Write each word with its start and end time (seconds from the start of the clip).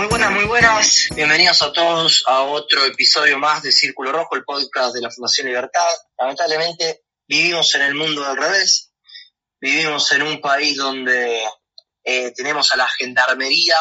Muy 0.00 0.08
buenas, 0.08 0.32
muy 0.32 0.44
buenas. 0.46 1.08
Bienvenidos 1.14 1.60
a 1.60 1.74
todos 1.74 2.24
a 2.26 2.44
otro 2.44 2.86
episodio 2.86 3.38
más 3.38 3.62
de 3.62 3.70
Círculo 3.70 4.10
Rojo, 4.12 4.34
el 4.34 4.44
podcast 4.44 4.94
de 4.94 5.02
la 5.02 5.10
Fundación 5.10 5.48
Libertad. 5.48 5.90
Lamentablemente 6.18 7.02
vivimos 7.28 7.74
en 7.74 7.82
el 7.82 7.94
mundo 7.94 8.26
del 8.26 8.38
revés. 8.38 8.94
Vivimos 9.60 10.10
en 10.12 10.22
un 10.22 10.40
país 10.40 10.78
donde 10.78 11.42
eh, 12.02 12.32
tenemos 12.34 12.72
a 12.72 12.78
la 12.78 12.88
gendarmería 12.88 13.76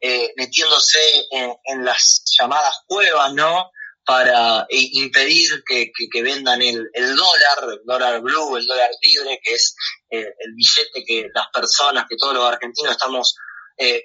eh, 0.00 0.32
metiéndose 0.36 1.00
en, 1.32 1.84
las 1.84 2.22
llamadas 2.38 2.82
cuevas, 2.86 3.34
¿no? 3.34 3.72
Para 4.06 4.60
eh, 4.70 4.90
impedir 4.92 5.64
que, 5.66 5.90
vendan 6.22 6.62
el, 6.62 6.88
dólar, 6.94 7.72
el 7.72 7.80
dólar 7.84 8.20
blue, 8.20 8.58
el 8.58 8.64
dólar 8.64 8.90
libre, 9.02 9.40
que 9.42 9.54
es 9.54 9.74
el 10.08 10.54
billete 10.54 11.04
que 11.04 11.26
las 11.34 11.48
personas, 11.52 12.06
que 12.08 12.16
todos 12.16 12.34
los 12.34 12.44
argentinos 12.44 12.92
estamos 12.92 13.34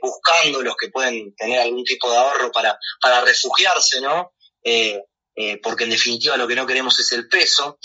buscando, 0.02 0.62
los 0.62 0.76
que 0.76 0.90
pueden 0.90 1.36
tener 1.36 1.60
algún 1.60 1.84
tipo 1.84 2.10
de 2.10 2.18
ahorro 2.18 2.52
para, 2.52 2.78
para 3.02 3.22
refugiarse, 3.22 4.02
¿no? 4.02 4.34
porque 5.64 5.86
en 5.86 5.92
definitiva 5.92 6.36
lo 6.36 6.48
que 6.48 6.56
no 6.56 6.68
queremos 6.68 7.00
es 7.00 7.12
el 7.14 7.28
peso, 7.28 7.80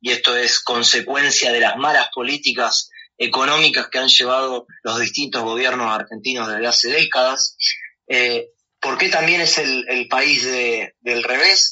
y 0.00 0.10
esto 0.10 0.36
es 0.36 0.60
consecuencia 0.60 1.52
de 1.52 1.60
las 1.60 1.76
malas 1.76 2.08
políticas 2.14 2.90
económicas 3.20 3.88
que 3.88 3.98
han 3.98 4.08
llevado 4.08 4.66
los 4.82 4.98
distintos 4.98 5.42
gobiernos 5.42 5.94
argentinos 5.94 6.48
desde 6.48 6.66
hace 6.66 6.88
décadas. 6.88 7.56
Eh, 8.08 8.48
¿Por 8.80 8.96
qué 8.96 9.10
también 9.10 9.42
es 9.42 9.58
el, 9.58 10.08
país 10.08 10.42
del 10.42 11.22
revés? 11.22 11.70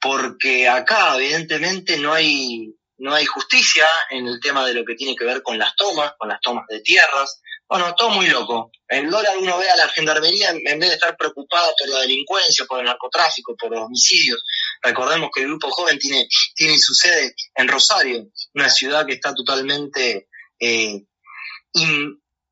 Porque 0.00 0.68
acá 0.68 1.16
evidentemente 1.16 1.98
no 1.98 2.12
hay, 2.12 2.72
no 2.98 3.12
hay 3.12 3.26
justicia 3.26 3.84
en 4.10 4.28
el 4.28 4.38
tema 4.40 4.64
de 4.64 4.74
lo 4.74 4.84
que 4.84 4.94
tiene 4.94 5.16
que 5.16 5.24
ver 5.24 5.42
con 5.42 5.58
las 5.58 5.74
tomas, 5.74 6.12
con 6.16 6.28
las 6.28 6.40
tomas 6.40 6.66
de 6.68 6.80
tierras. 6.80 7.42
Bueno, 7.68 7.94
todo 7.96 8.10
muy 8.10 8.28
loco. 8.28 8.70
El 8.86 9.10
dólar 9.10 9.36
uno 9.38 9.58
ve 9.58 9.68
a 9.68 9.76
la 9.76 9.88
gendarmería 9.88 10.50
en 10.50 10.78
vez 10.78 10.88
de 10.88 10.94
estar 10.94 11.16
preocupado 11.16 11.72
por 11.78 11.88
la 11.88 12.00
delincuencia, 12.00 12.64
por 12.64 12.78
el 12.78 12.86
narcotráfico, 12.86 13.56
por 13.56 13.72
los 13.72 13.84
homicidios. 13.86 14.42
Recordemos 14.82 15.30
que 15.34 15.42
el 15.42 15.48
Grupo 15.48 15.70
Joven 15.70 15.98
tiene, 15.98 16.28
tiene 16.54 16.78
su 16.78 16.94
sede 16.94 17.34
en 17.56 17.66
Rosario, 17.66 18.28
una 18.54 18.70
ciudad 18.70 19.04
que 19.04 19.14
está 19.14 19.34
totalmente 19.34 20.28
eh, 20.60 21.02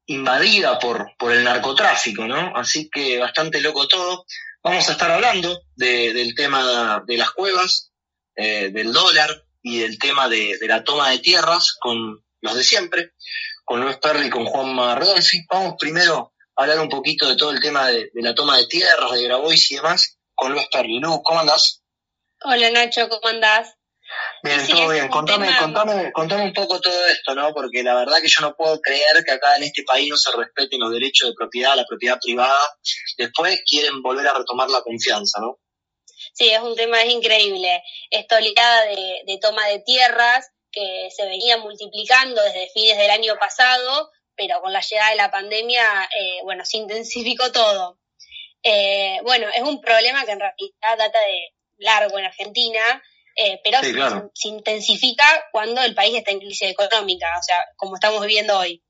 invadida 0.06 0.78
por, 0.78 1.12
por 1.16 1.32
el 1.32 1.44
narcotráfico, 1.44 2.26
¿no? 2.26 2.52
Así 2.56 2.90
que 2.90 3.18
bastante 3.18 3.60
loco 3.60 3.86
todo. 3.86 4.26
Vamos 4.62 4.88
a 4.88 4.92
estar 4.92 5.10
hablando 5.10 5.60
del 5.76 6.34
tema 6.34 7.02
de 7.06 7.16
las 7.18 7.30
cuevas, 7.32 7.92
eh, 8.34 8.70
del 8.72 8.92
dólar 8.92 9.44
y 9.62 9.80
del 9.80 9.98
tema 9.98 10.28
de, 10.28 10.58
la 10.62 10.82
toma 10.84 11.10
de 11.10 11.18
tierras 11.18 11.74
con 11.78 12.24
los 12.40 12.54
de 12.54 12.64
siempre, 12.64 13.12
con 13.64 13.80
Luis 13.80 13.96
Perry 13.96 14.26
y 14.26 14.30
con 14.30 14.44
Juan 14.44 14.76
Rodolfi. 14.96 15.44
Vamos 15.50 15.74
primero 15.78 16.32
a 16.56 16.62
hablar 16.62 16.80
un 16.80 16.88
poquito 16.88 17.28
de 17.28 17.36
todo 17.36 17.50
el 17.50 17.60
tema 17.60 17.88
de, 17.88 18.10
la 18.14 18.34
toma 18.34 18.58
de 18.58 18.66
tierras, 18.66 19.12
de 19.12 19.24
Grabois 19.24 19.70
y 19.70 19.76
demás, 19.76 20.18
con 20.34 20.52
Luis 20.52 20.66
Perry. 20.70 21.00
Lu, 21.00 21.22
¿cómo 21.22 21.40
andás? 21.40 21.82
Hola 22.42 22.70
Nacho, 22.70 23.08
¿cómo 23.08 23.28
andás? 23.28 23.74
Bien, 24.42 24.66
todo 24.68 24.88
bien. 24.90 25.08
Contame, 25.08 25.48
contame, 25.58 26.12
contame 26.12 26.44
un 26.44 26.52
poco 26.52 26.78
todo 26.80 27.06
esto, 27.06 27.34
¿no? 27.34 27.52
Porque 27.54 27.82
la 27.82 27.94
verdad 27.94 28.20
que 28.20 28.28
yo 28.28 28.42
no 28.42 28.54
puedo 28.54 28.78
creer 28.80 29.24
que 29.24 29.32
acá 29.32 29.56
en 29.56 29.64
este 29.64 29.82
país 29.82 30.08
no 30.10 30.16
se 30.16 30.36
respeten 30.36 30.80
los 30.80 30.92
derechos 30.92 31.30
de 31.30 31.34
propiedad, 31.34 31.74
la 31.74 31.86
propiedad 31.86 32.18
privada. 32.22 32.54
Después 33.16 33.62
quieren 33.68 34.02
volver 34.02 34.28
a 34.28 34.34
retomar 34.34 34.68
la 34.68 34.82
confianza, 34.82 35.40
¿no? 35.40 35.58
Sí, 36.34 36.50
es 36.50 36.60
un 36.60 36.76
tema, 36.76 37.00
es 37.02 37.12
increíble. 37.12 37.82
Esta 38.10 38.36
oleada 38.36 38.84
de, 38.84 39.22
de 39.26 39.38
toma 39.40 39.66
de 39.68 39.80
tierras 39.80 40.50
que 40.74 41.08
se 41.14 41.24
venía 41.26 41.58
multiplicando 41.58 42.42
desde 42.42 42.70
fines 42.70 42.98
del 42.98 43.10
año 43.10 43.36
pasado, 43.38 44.10
pero 44.36 44.60
con 44.60 44.72
la 44.72 44.80
llegada 44.80 45.10
de 45.10 45.16
la 45.16 45.30
pandemia, 45.30 45.84
eh, 46.04 46.40
bueno, 46.42 46.64
se 46.64 46.78
intensificó 46.78 47.52
todo. 47.52 48.00
Eh, 48.62 49.18
bueno, 49.22 49.46
es 49.54 49.62
un 49.62 49.80
problema 49.80 50.24
que 50.24 50.32
en 50.32 50.40
realidad 50.40 50.98
data 50.98 51.18
de 51.20 51.54
largo 51.76 52.18
en 52.18 52.24
Argentina, 52.24 53.02
eh, 53.36 53.60
pero 53.62 53.78
se, 54.32 54.48
intensifica 54.48 55.24
cuando 55.52 55.82
el 55.82 55.94
país 55.94 56.16
está 56.16 56.30
en 56.30 56.38
crisis 56.38 56.70
económica, 56.70 57.26
o 57.38 57.42
sea, 57.42 57.58
como 57.76 57.96
estamos 57.96 58.20
viviendo 58.22 58.58
hoy. 58.58 58.82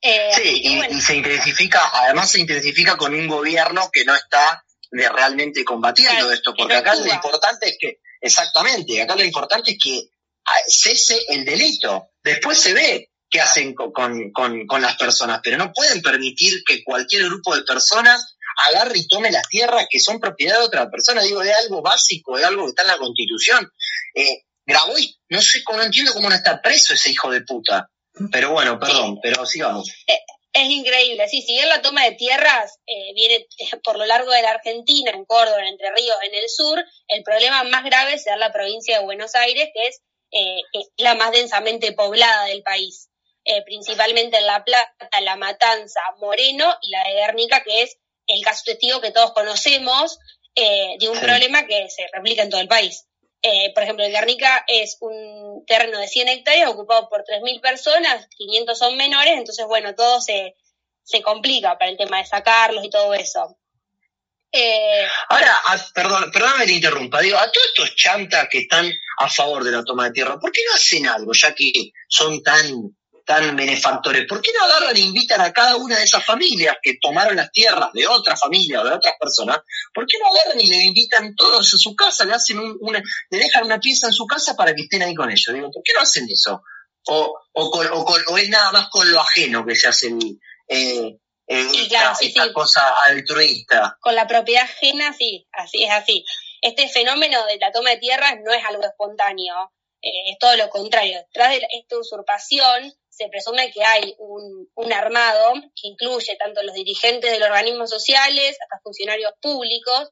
Eh, 0.00 0.30
sí, 0.34 0.62
y, 0.64 1.00
se 1.00 1.16
intensifica, 1.16 1.90
además 1.92 2.30
se 2.30 2.40
intensifica 2.40 2.96
con 2.96 3.14
un 3.14 3.28
gobierno 3.28 3.88
que 3.92 4.04
no 4.04 4.14
está 4.14 4.64
realmente 4.90 5.64
combatiendo 5.64 6.32
esto, 6.32 6.54
porque 6.56 6.74
acá 6.74 6.94
lo 6.94 7.06
importante 7.06 7.68
es 7.68 7.76
que, 7.78 8.00
exactamente, 8.20 9.00
acá 9.00 9.14
lo 9.16 9.24
importante 9.24 9.72
es 9.72 9.78
que 9.82 10.08
cese 10.66 11.24
el 11.28 11.44
delito, 11.44 12.10
después 12.22 12.58
se 12.58 12.74
ve 12.74 13.10
qué 13.30 13.40
hacen 13.40 13.74
con, 13.74 13.92
con, 13.92 14.66
con 14.66 14.82
las 14.82 14.96
personas, 14.96 15.40
pero 15.42 15.58
no 15.58 15.72
pueden 15.72 16.00
permitir 16.00 16.62
que 16.66 16.82
cualquier 16.82 17.24
grupo 17.24 17.54
de 17.54 17.62
personas 17.62 18.36
agarre 18.66 18.98
y 18.98 19.06
tome 19.06 19.30
las 19.30 19.46
tierras 19.48 19.86
que 19.90 20.00
son 20.00 20.18
propiedad 20.18 20.58
de 20.58 20.64
otra 20.64 20.90
persona. 20.90 21.22
Digo, 21.22 21.42
es 21.42 21.54
algo 21.64 21.82
básico, 21.82 22.38
es 22.38 22.44
algo 22.44 22.64
que 22.64 22.70
está 22.70 22.82
en 22.82 22.88
la 22.88 22.98
Constitución. 22.98 23.70
Eh, 24.14 24.42
Graboy, 24.66 25.16
no 25.30 25.40
sé, 25.40 25.62
no 25.70 25.82
entiendo 25.82 26.12
cómo 26.12 26.28
no 26.28 26.34
está 26.34 26.60
preso 26.60 26.94
ese 26.94 27.10
hijo 27.10 27.30
de 27.30 27.42
puta. 27.42 27.90
Pero 28.32 28.50
bueno, 28.52 28.78
perdón, 28.78 29.18
pero 29.22 29.46
sigamos. 29.46 29.88
Eh, 30.06 30.18
es 30.52 30.70
increíble, 30.70 31.28
sí, 31.28 31.42
si 31.42 31.52
bien 31.52 31.68
la 31.68 31.82
toma 31.82 32.04
de 32.04 32.12
tierras 32.12 32.78
eh, 32.86 33.12
viene 33.14 33.46
eh, 33.58 33.76
por 33.84 33.98
lo 33.98 34.06
largo 34.06 34.32
de 34.32 34.42
la 34.42 34.50
Argentina, 34.50 35.12
en 35.12 35.24
Córdoba, 35.24 35.60
en 35.60 35.68
Entre 35.68 35.92
Ríos, 35.94 36.16
en 36.24 36.34
el 36.34 36.48
sur, 36.48 36.82
el 37.08 37.22
problema 37.22 37.62
más 37.64 37.84
grave 37.84 38.18
se 38.18 38.30
da 38.30 38.36
la 38.36 38.52
provincia 38.52 38.98
de 38.98 39.04
Buenos 39.04 39.34
Aires, 39.34 39.68
que 39.72 39.86
es 39.86 40.00
la 40.98 41.14
más 41.14 41.32
densamente 41.32 41.92
poblada 41.92 42.46
del 42.46 42.62
país, 42.62 43.08
principalmente 43.64 44.36
en 44.36 44.46
La 44.46 44.64
Plata, 44.64 45.20
La 45.22 45.36
Matanza, 45.36 46.00
Moreno 46.18 46.72
y 46.82 46.90
la 46.90 47.04
de 47.04 47.14
Guernica, 47.14 47.62
que 47.62 47.82
es 47.82 47.98
el 48.28 48.44
caso 48.44 48.62
testigo 48.64 49.00
que 49.00 49.10
todos 49.10 49.32
conocemos 49.32 50.18
eh, 50.54 50.96
de 50.98 51.08
un 51.08 51.18
problema 51.20 51.66
que 51.66 51.88
se 51.88 52.06
replica 52.12 52.42
en 52.42 52.50
todo 52.50 52.60
el 52.60 52.68
país. 52.68 53.06
Eh, 53.42 53.72
por 53.74 53.84
ejemplo, 53.84 54.04
el 54.04 54.12
Guernica 54.12 54.64
es 54.66 54.96
un 55.00 55.64
terreno 55.66 55.98
de 55.98 56.08
100 56.08 56.28
hectáreas 56.28 56.70
ocupado 56.70 57.08
por 57.08 57.24
3.000 57.24 57.60
personas, 57.60 58.26
500 58.36 58.76
son 58.76 58.96
menores, 58.96 59.34
entonces, 59.36 59.64
bueno, 59.66 59.94
todo 59.94 60.20
se, 60.20 60.56
se 61.04 61.22
complica 61.22 61.78
para 61.78 61.90
el 61.90 61.96
tema 61.96 62.18
de 62.18 62.26
sacarlos 62.26 62.84
y 62.84 62.90
todo 62.90 63.14
eso. 63.14 63.56
Eh, 64.50 65.06
Ahora, 65.28 65.58
perdón, 65.94 66.30
perdóname 66.32 66.60
que 66.60 66.66
te 66.66 66.76
interrumpa, 66.76 67.20
digo, 67.20 67.36
a 67.36 67.52
todos 67.52 67.66
estos 67.66 67.94
chantas 67.96 68.48
que 68.50 68.60
están 68.60 68.90
a 69.18 69.28
favor 69.28 69.62
de 69.62 69.72
la 69.72 69.84
toma 69.84 70.04
de 70.04 70.12
tierra, 70.12 70.38
¿por 70.38 70.50
qué 70.50 70.62
no 70.66 70.74
hacen 70.74 71.06
algo, 71.06 71.32
ya 71.34 71.54
que 71.54 71.92
son 72.08 72.42
tan 72.42 72.96
tan 73.28 73.54
benefactores, 73.54 74.24
¿por 74.26 74.40
qué 74.40 74.50
no 74.56 74.64
agarran 74.64 74.96
e 74.96 75.00
invitan 75.00 75.42
a 75.42 75.52
cada 75.52 75.76
una 75.76 75.98
de 75.98 76.04
esas 76.04 76.24
familias 76.24 76.78
que 76.82 76.96
tomaron 76.98 77.36
las 77.36 77.52
tierras 77.52 77.90
de 77.92 78.06
otra 78.06 78.34
familia 78.34 78.80
o 78.80 78.84
de 78.84 78.94
otras 78.94 79.16
personas? 79.20 79.58
¿Por 79.92 80.06
qué 80.06 80.16
no 80.18 80.30
agarran 80.30 80.58
y 80.58 80.66
le 80.66 80.82
invitan 80.84 81.34
todos 81.36 81.74
a 81.74 81.76
su 81.76 81.94
casa, 81.94 82.24
le 82.24 82.32
hacen 82.32 82.58
una, 82.80 83.02
le 83.28 83.38
dejan 83.38 83.66
una 83.66 83.78
pieza 83.80 84.06
en 84.06 84.14
su 84.14 84.26
casa 84.26 84.56
para 84.56 84.74
que 84.74 84.80
estén 84.80 85.02
ahí 85.02 85.14
con 85.14 85.30
ellos? 85.30 85.44
¿por 85.46 85.82
qué 85.84 85.92
no 85.94 86.00
hacen 86.00 86.26
eso? 86.26 86.62
O, 87.08 87.38
o, 87.52 88.38
es 88.38 88.48
nada 88.48 88.72
más 88.72 88.88
con 88.88 89.12
lo 89.12 89.20
ajeno 89.20 89.66
que 89.66 89.76
se 89.76 89.88
hace 89.88 90.10
eh, 90.66 91.18
esta, 91.48 92.52
cosa 92.52 92.94
altruista. 93.06 93.96
Con 94.00 94.14
la 94.14 94.26
propiedad 94.26 94.64
ajena, 94.64 95.12
sí, 95.12 95.48
así 95.52 95.84
es 95.84 95.90
así. 95.90 96.24
Este 96.60 96.88
fenómeno 96.88 97.44
de 97.46 97.58
la 97.58 97.72
toma 97.72 97.90
de 97.90 97.98
tierras 97.98 98.34
no 98.44 98.52
es 98.52 98.64
algo 98.64 98.82
espontáneo, 98.82 99.72
eh, 100.02 100.30
es 100.32 100.38
todo 100.38 100.56
lo 100.56 100.68
contrario. 100.68 101.24
Tras 101.32 101.50
de 101.50 101.66
esta 101.70 101.98
usurpación 101.98 102.92
se 103.08 103.28
presume 103.28 103.72
que 103.72 103.82
hay 103.82 104.14
un, 104.18 104.68
armado 104.92 105.54
que 105.74 105.88
incluye 105.88 106.36
tanto 106.36 106.62
los 106.62 106.74
dirigentes 106.74 107.30
de 107.30 107.38
los 107.38 107.48
organismos 107.48 107.90
sociales 107.90 108.56
hasta 108.60 108.80
funcionarios 108.82 109.32
públicos, 109.40 110.10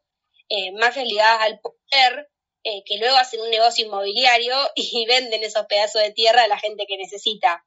eh, 0.49 0.73
más 0.73 0.97
ligadas 0.97 1.43
al 1.43 1.61
poder, 1.61 2.29
eh, 2.65 2.83
que 2.85 2.99
luego 2.99 3.17
hacen 3.17 3.41
un 3.41 3.51
negocio 3.51 3.87
inmobiliario 3.87 4.57
y 4.75 5.07
venden 5.07 5.43
esos 5.45 5.67
pedazos 5.67 6.03
de 6.03 6.13
tierra 6.13 6.45
a 6.45 6.49
la 6.49 6.59
gente 6.59 6.85
que 6.89 6.97
necesita. 6.97 7.65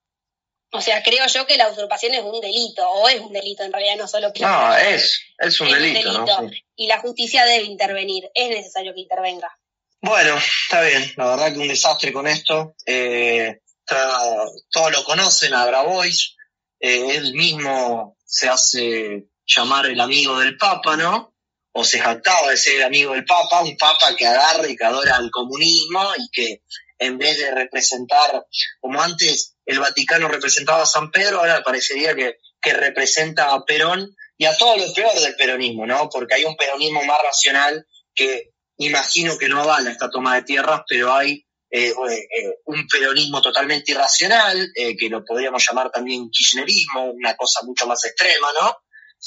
O 0.71 0.81
sea, 0.81 1.01
creo 1.01 1.25
yo 1.27 1.47
que 1.47 1.57
la 1.57 1.69
usurpación 1.69 2.13
es 2.13 2.21
un 2.21 2.39
delito, 2.39 2.87
o 2.87 3.09
es 3.09 3.19
un 3.19 3.33
delito 3.33 3.63
en 3.63 3.73
realidad, 3.73 3.95
no 3.97 4.07
solo 4.07 4.31
que... 4.31 4.41
No, 4.41 4.77
es, 4.77 5.19
es 5.39 5.59
un 5.61 5.71
delito. 5.71 6.11
¿no? 6.11 6.51
Y 6.75 6.87
la 6.87 6.99
justicia 6.99 7.43
debe 7.45 7.65
intervenir, 7.65 8.29
es 8.35 8.49
necesario 8.49 8.93
que 8.93 9.01
intervenga. 9.01 9.57
Bueno, 10.01 10.37
está 10.37 10.81
bien, 10.81 11.11
la 11.17 11.25
verdad 11.25 11.53
que 11.53 11.59
un 11.59 11.67
desastre 11.67 12.13
con 12.13 12.27
esto. 12.27 12.75
Eh, 12.85 13.61
todos 13.85 14.91
lo 14.91 15.03
conocen 15.03 15.53
a 15.53 15.65
Grabois, 15.65 16.35
eh, 16.79 17.17
él 17.17 17.33
mismo 17.33 18.15
se 18.25 18.47
hace 18.47 19.25
llamar 19.45 19.87
el 19.87 19.99
amigo 19.99 20.39
del 20.39 20.55
Papa, 20.57 20.95
¿no? 20.95 21.33
O 21.71 21.83
se 21.83 21.99
jactaba 21.99 22.51
de 22.51 22.57
ser 22.57 22.75
el 22.75 22.83
amigo 22.83 23.13
del 23.13 23.25
Papa, 23.25 23.61
un 23.61 23.75
Papa 23.75 24.15
que 24.15 24.27
agarra 24.27 24.67
y 24.67 24.75
que 24.75 24.85
adora 24.85 25.15
al 25.15 25.31
comunismo 25.31 26.13
y 26.17 26.29
que 26.31 26.61
en 26.99 27.17
vez 27.17 27.37
de 27.37 27.51
representar, 27.51 28.45
como 28.79 29.01
antes 29.01 29.55
el 29.69 29.79
Vaticano 29.79 30.27
representaba 30.27 30.81
a 30.81 30.87
San 30.87 31.11
Pedro, 31.11 31.39
ahora 31.39 31.61
parecería 31.63 32.15
que, 32.15 32.37
que 32.59 32.73
representa 32.73 33.53
a 33.53 33.63
Perón 33.65 34.15
y 34.35 34.45
a 34.45 34.57
todo 34.57 34.75
lo 34.77 34.91
peor 34.93 35.13
del 35.19 35.35
peronismo, 35.35 35.85
¿no? 35.85 36.09
Porque 36.09 36.35
hay 36.35 36.45
un 36.45 36.55
peronismo 36.55 37.03
más 37.03 37.19
racional 37.23 37.85
que 38.15 38.49
imagino 38.77 39.37
que 39.37 39.47
no 39.47 39.61
avala 39.61 39.91
esta 39.91 40.09
toma 40.09 40.35
de 40.35 40.41
tierras, 40.41 40.81
pero 40.87 41.13
hay 41.13 41.45
eh, 41.69 41.89
eh, 41.91 42.55
un 42.65 42.87
peronismo 42.87 43.43
totalmente 43.43 43.91
irracional, 43.91 44.71
eh, 44.73 44.97
que 44.97 45.07
lo 45.07 45.23
podríamos 45.23 45.63
llamar 45.67 45.91
también 45.91 46.31
kirchnerismo, 46.31 47.11
una 47.11 47.35
cosa 47.35 47.59
mucho 47.63 47.85
más 47.85 48.03
extrema, 48.05 48.47
¿no? 48.59 48.75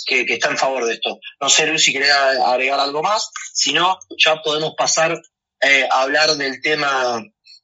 que, 0.07 0.25
está 0.29 0.51
en 0.51 0.59
favor 0.59 0.87
de 0.87 0.95
esto. 0.95 1.21
No 1.41 1.49
sé, 1.49 1.67
Luis, 1.69 1.85
si 1.85 1.93
querés 1.93 2.11
agregar 2.11 2.81
algo 2.81 3.03
más. 3.03 3.31
Si 3.53 3.73
no, 3.73 3.97
ya 4.19 4.43
podemos 4.43 4.75
pasar 4.77 5.17
eh, 5.61 5.87
a 5.89 6.03
hablar 6.03 6.35
del 6.37 6.61
tema 6.61 7.23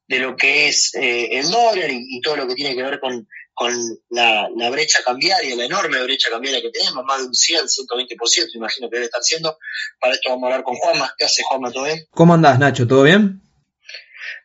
de 0.09 0.19
lo 0.19 0.37
que 0.37 0.69
es 0.69 0.95
eh, 0.95 1.39
el 1.39 1.51
dólar 1.51 1.91
y, 1.91 2.21
todo 2.23 2.37
lo 2.37 2.49
que 2.49 2.55
tiene 2.55 2.75
que 2.75 2.83
ver 2.83 2.99
con, 2.99 3.29
con 3.53 3.73
la, 4.09 4.49
brecha 4.71 5.03
cambiaria, 5.05 5.55
la 5.55 5.67
enorme 5.67 6.03
brecha 6.03 6.31
cambiaria 6.31 6.63
que 6.63 6.71
tenemos, 6.71 7.05
más 7.05 7.21
de 7.21 7.27
un 7.27 7.35
100, 7.35 7.67
120%, 7.67 8.55
imagino 8.55 8.89
que 8.89 8.97
debe 8.97 9.05
estar 9.05 9.23
siendo. 9.23 9.59
Para 10.01 10.15
esto 10.15 10.31
vamos 10.31 10.45
a 10.45 10.47
hablar 10.47 10.65
con 10.65 10.77
Juanma. 10.77 11.15
¿Qué 11.17 11.27
hace 11.27 11.43
Juanma? 11.43 11.71
¿Todo 11.71 11.85
bien? 11.85 12.07
¿Cómo 12.11 12.35
andás, 12.35 12.59
Nacho? 12.59 12.87
¿Todo 12.87 13.03
bien? 13.03 13.43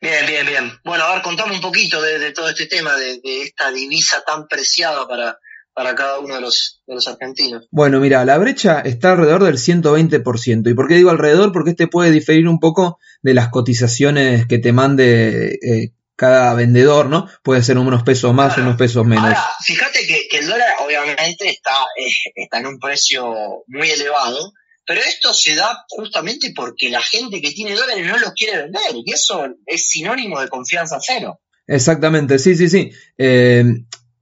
Bien, 0.02 0.26
bien, 0.28 0.46
bien. 0.46 0.80
Bueno, 0.84 1.06
a 1.06 1.14
ver, 1.14 1.24
contame 1.24 1.56
un 1.56 1.62
poquito 1.62 2.02
de, 2.02 2.32
todo 2.34 2.50
este 2.50 2.66
tema, 2.66 2.94
de, 2.98 3.22
esta 3.24 3.72
divisa 3.72 4.22
tan 4.26 4.48
preciada 4.50 5.08
para, 5.08 5.40
para 5.74 5.96
cada 5.96 6.20
uno 6.20 6.36
de 6.36 6.42
los, 6.42 6.82
de 6.86 6.96
los 6.96 7.08
argentinos. 7.08 7.68
Bueno, 7.72 8.00
mira, 8.00 8.26
la 8.26 8.38
brecha 8.38 8.82
está 8.82 9.12
alrededor 9.12 9.44
del 9.44 9.58
120%. 9.58 10.70
¿Y 10.70 10.74
por 10.74 10.88
qué 10.88 10.96
digo 10.96 11.10
alrededor? 11.10 11.52
Porque 11.52 11.72
este 11.72 11.88
puede 11.88 12.12
diferir 12.12 12.48
un 12.48 12.60
poco 12.60 13.00
de 13.22 13.34
las 13.34 13.50
cotizaciones 13.50 14.46
que 14.48 14.60
te 14.60 14.72
mande 14.72 15.60
eh, 15.62 15.94
cada 16.16 16.54
vendedor, 16.54 17.08
¿no? 17.08 17.28
Puede 17.44 17.64
ser 17.64 17.78
unos 17.78 18.04
pesos 18.04 18.34
más, 18.34 18.58
unos 18.58 18.78
pesos 18.78 19.06
menos. 19.06 19.26
Ahora, 19.26 19.44
fíjate 19.66 20.06
que, 20.06 20.38
el 20.38 20.48
dólar 20.48 20.70
obviamente 20.86 21.50
está, 21.50 21.76
eh, 21.98 22.32
está 22.36 22.60
en 22.60 22.68
un 22.68 22.80
precio 22.80 23.64
muy 23.68 23.90
elevado, 23.90 24.54
pero 24.86 25.02
esto 25.02 25.34
se 25.34 25.56
da 25.56 25.86
justamente 25.90 26.54
porque 26.56 26.90
la 26.90 27.02
gente 27.02 27.42
que 27.42 27.52
tiene 27.52 27.76
dólares 27.76 28.06
no 28.06 28.18
los 28.18 28.34
quiere 28.34 28.64
vender 28.64 28.82
y 28.94 29.12
eso 29.12 29.48
es 29.66 29.88
sinónimo 29.88 30.40
de 30.40 30.50
confianza 30.50 31.00
cero. 31.02 31.40
Exactamente, 31.66 32.38
sí, 32.40 32.56
sí, 32.56 32.70
sí. 32.70 32.92
Eh, 33.18 33.64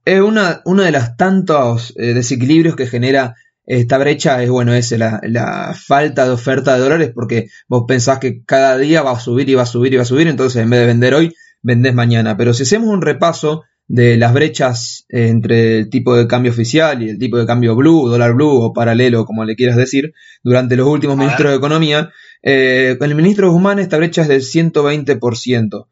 es 0.04 0.20
una, 0.20 0.62
uno 0.64 0.82
de 0.82 0.92
los 0.92 1.16
tantos 1.16 1.92
eh, 1.96 2.14
desequilibrios 2.14 2.76
que 2.76 2.86
genera 2.86 3.34
esta 3.64 3.98
brecha 3.98 4.42
es 4.42 4.50
bueno 4.50 4.74
es 4.74 4.90
la, 4.92 5.20
la, 5.22 5.72
falta 5.74 6.24
de 6.24 6.32
oferta 6.32 6.74
de 6.74 6.80
dólares 6.80 7.12
porque 7.14 7.48
vos 7.68 7.84
pensás 7.86 8.18
que 8.18 8.42
cada 8.44 8.76
día 8.76 9.02
va 9.02 9.12
a 9.12 9.20
subir 9.20 9.48
y 9.48 9.54
va 9.54 9.62
a 9.62 9.66
subir 9.66 9.94
y 9.94 9.96
va 9.96 10.02
a 10.02 10.06
subir 10.06 10.26
entonces 10.26 10.62
en 10.62 10.70
vez 10.70 10.80
de 10.80 10.86
vender 10.86 11.14
hoy 11.14 11.34
vendés 11.62 11.94
mañana 11.94 12.36
pero 12.36 12.54
si 12.54 12.64
hacemos 12.64 12.88
un 12.88 13.02
repaso 13.02 13.62
de 13.88 14.16
las 14.16 14.32
brechas 14.32 15.04
entre 15.08 15.78
el 15.80 15.90
tipo 15.90 16.16
de 16.16 16.26
cambio 16.26 16.50
oficial 16.50 17.02
y 17.02 17.10
el 17.10 17.18
tipo 17.18 17.36
de 17.36 17.46
cambio 17.46 17.76
blue, 17.76 18.08
dólar 18.08 18.34
blue 18.34 18.62
o 18.62 18.72
paralelo, 18.72 19.26
como 19.26 19.44
le 19.44 19.56
quieras 19.56 19.76
decir, 19.76 20.14
durante 20.42 20.76
los 20.76 20.88
últimos 20.88 21.16
ministros 21.16 21.50
de 21.50 21.58
Economía. 21.58 22.10
Eh, 22.42 22.96
con 22.98 23.10
el 23.10 23.14
ministro 23.14 23.52
Guzmán 23.52 23.78
esta 23.78 23.98
brecha 23.98 24.22
es 24.22 24.28
del 24.28 24.40
120%. 24.40 25.88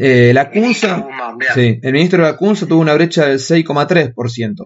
Eh, 0.00 0.32
la 0.34 0.50
CUNSA, 0.50 1.06
sí, 1.54 1.80
el 1.82 1.92
ministro 1.92 2.24
de 2.24 2.30
la 2.32 2.36
CUNSA 2.36 2.66
tuvo 2.66 2.80
una 2.80 2.94
brecha 2.94 3.26
del 3.26 3.38
6,3%. 3.38 4.64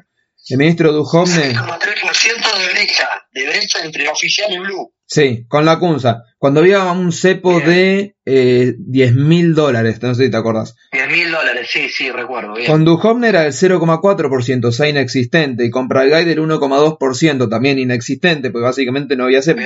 El 0.51 0.59
ministro 0.59 0.93
Duhovne... 0.93 1.53
6,3% 1.53 2.59
de 2.59 2.73
brecha, 2.73 3.09
de 3.33 3.47
brecha 3.47 3.85
entre 3.85 4.09
oficial 4.09 4.51
y 4.51 4.59
blue. 4.59 4.95
Sí, 5.05 5.47
con 5.49 5.65
la 5.65 5.79
CUNSA. 5.79 6.23
Cuando 6.39 6.61
había 6.61 6.85
un 6.93 7.13
cepo 7.13 7.61
de 7.61 8.17
eh, 8.25 8.75
10 8.79 9.15
mil 9.15 9.55
dólares, 9.55 10.01
no 10.03 10.15
sé 10.15 10.25
si 10.25 10.31
te 10.31 10.37
acordás. 10.37 10.75
10 10.93 11.09
mil 11.09 11.31
dólares, 11.31 11.69
sí, 11.71 11.89
sí, 11.89 12.11
recuerdo. 12.11 12.55
Bien. 12.55 12.71
Con 12.71 12.85
Duhovne 12.85 13.29
era 13.29 13.45
el 13.45 13.53
0,4%, 13.53 14.65
o 14.67 14.73
sea, 14.73 14.89
inexistente. 14.89 15.65
Y 15.65 15.71
con 15.71 15.89
Pralgay 15.89 16.25
del 16.25 16.41
1,2%, 16.41 17.51
también 17.51 17.79
inexistente, 17.79 18.51
pues 18.51 18.63
básicamente 18.63 19.17
no 19.17 19.25
había 19.25 19.43
cepo. 19.43 19.63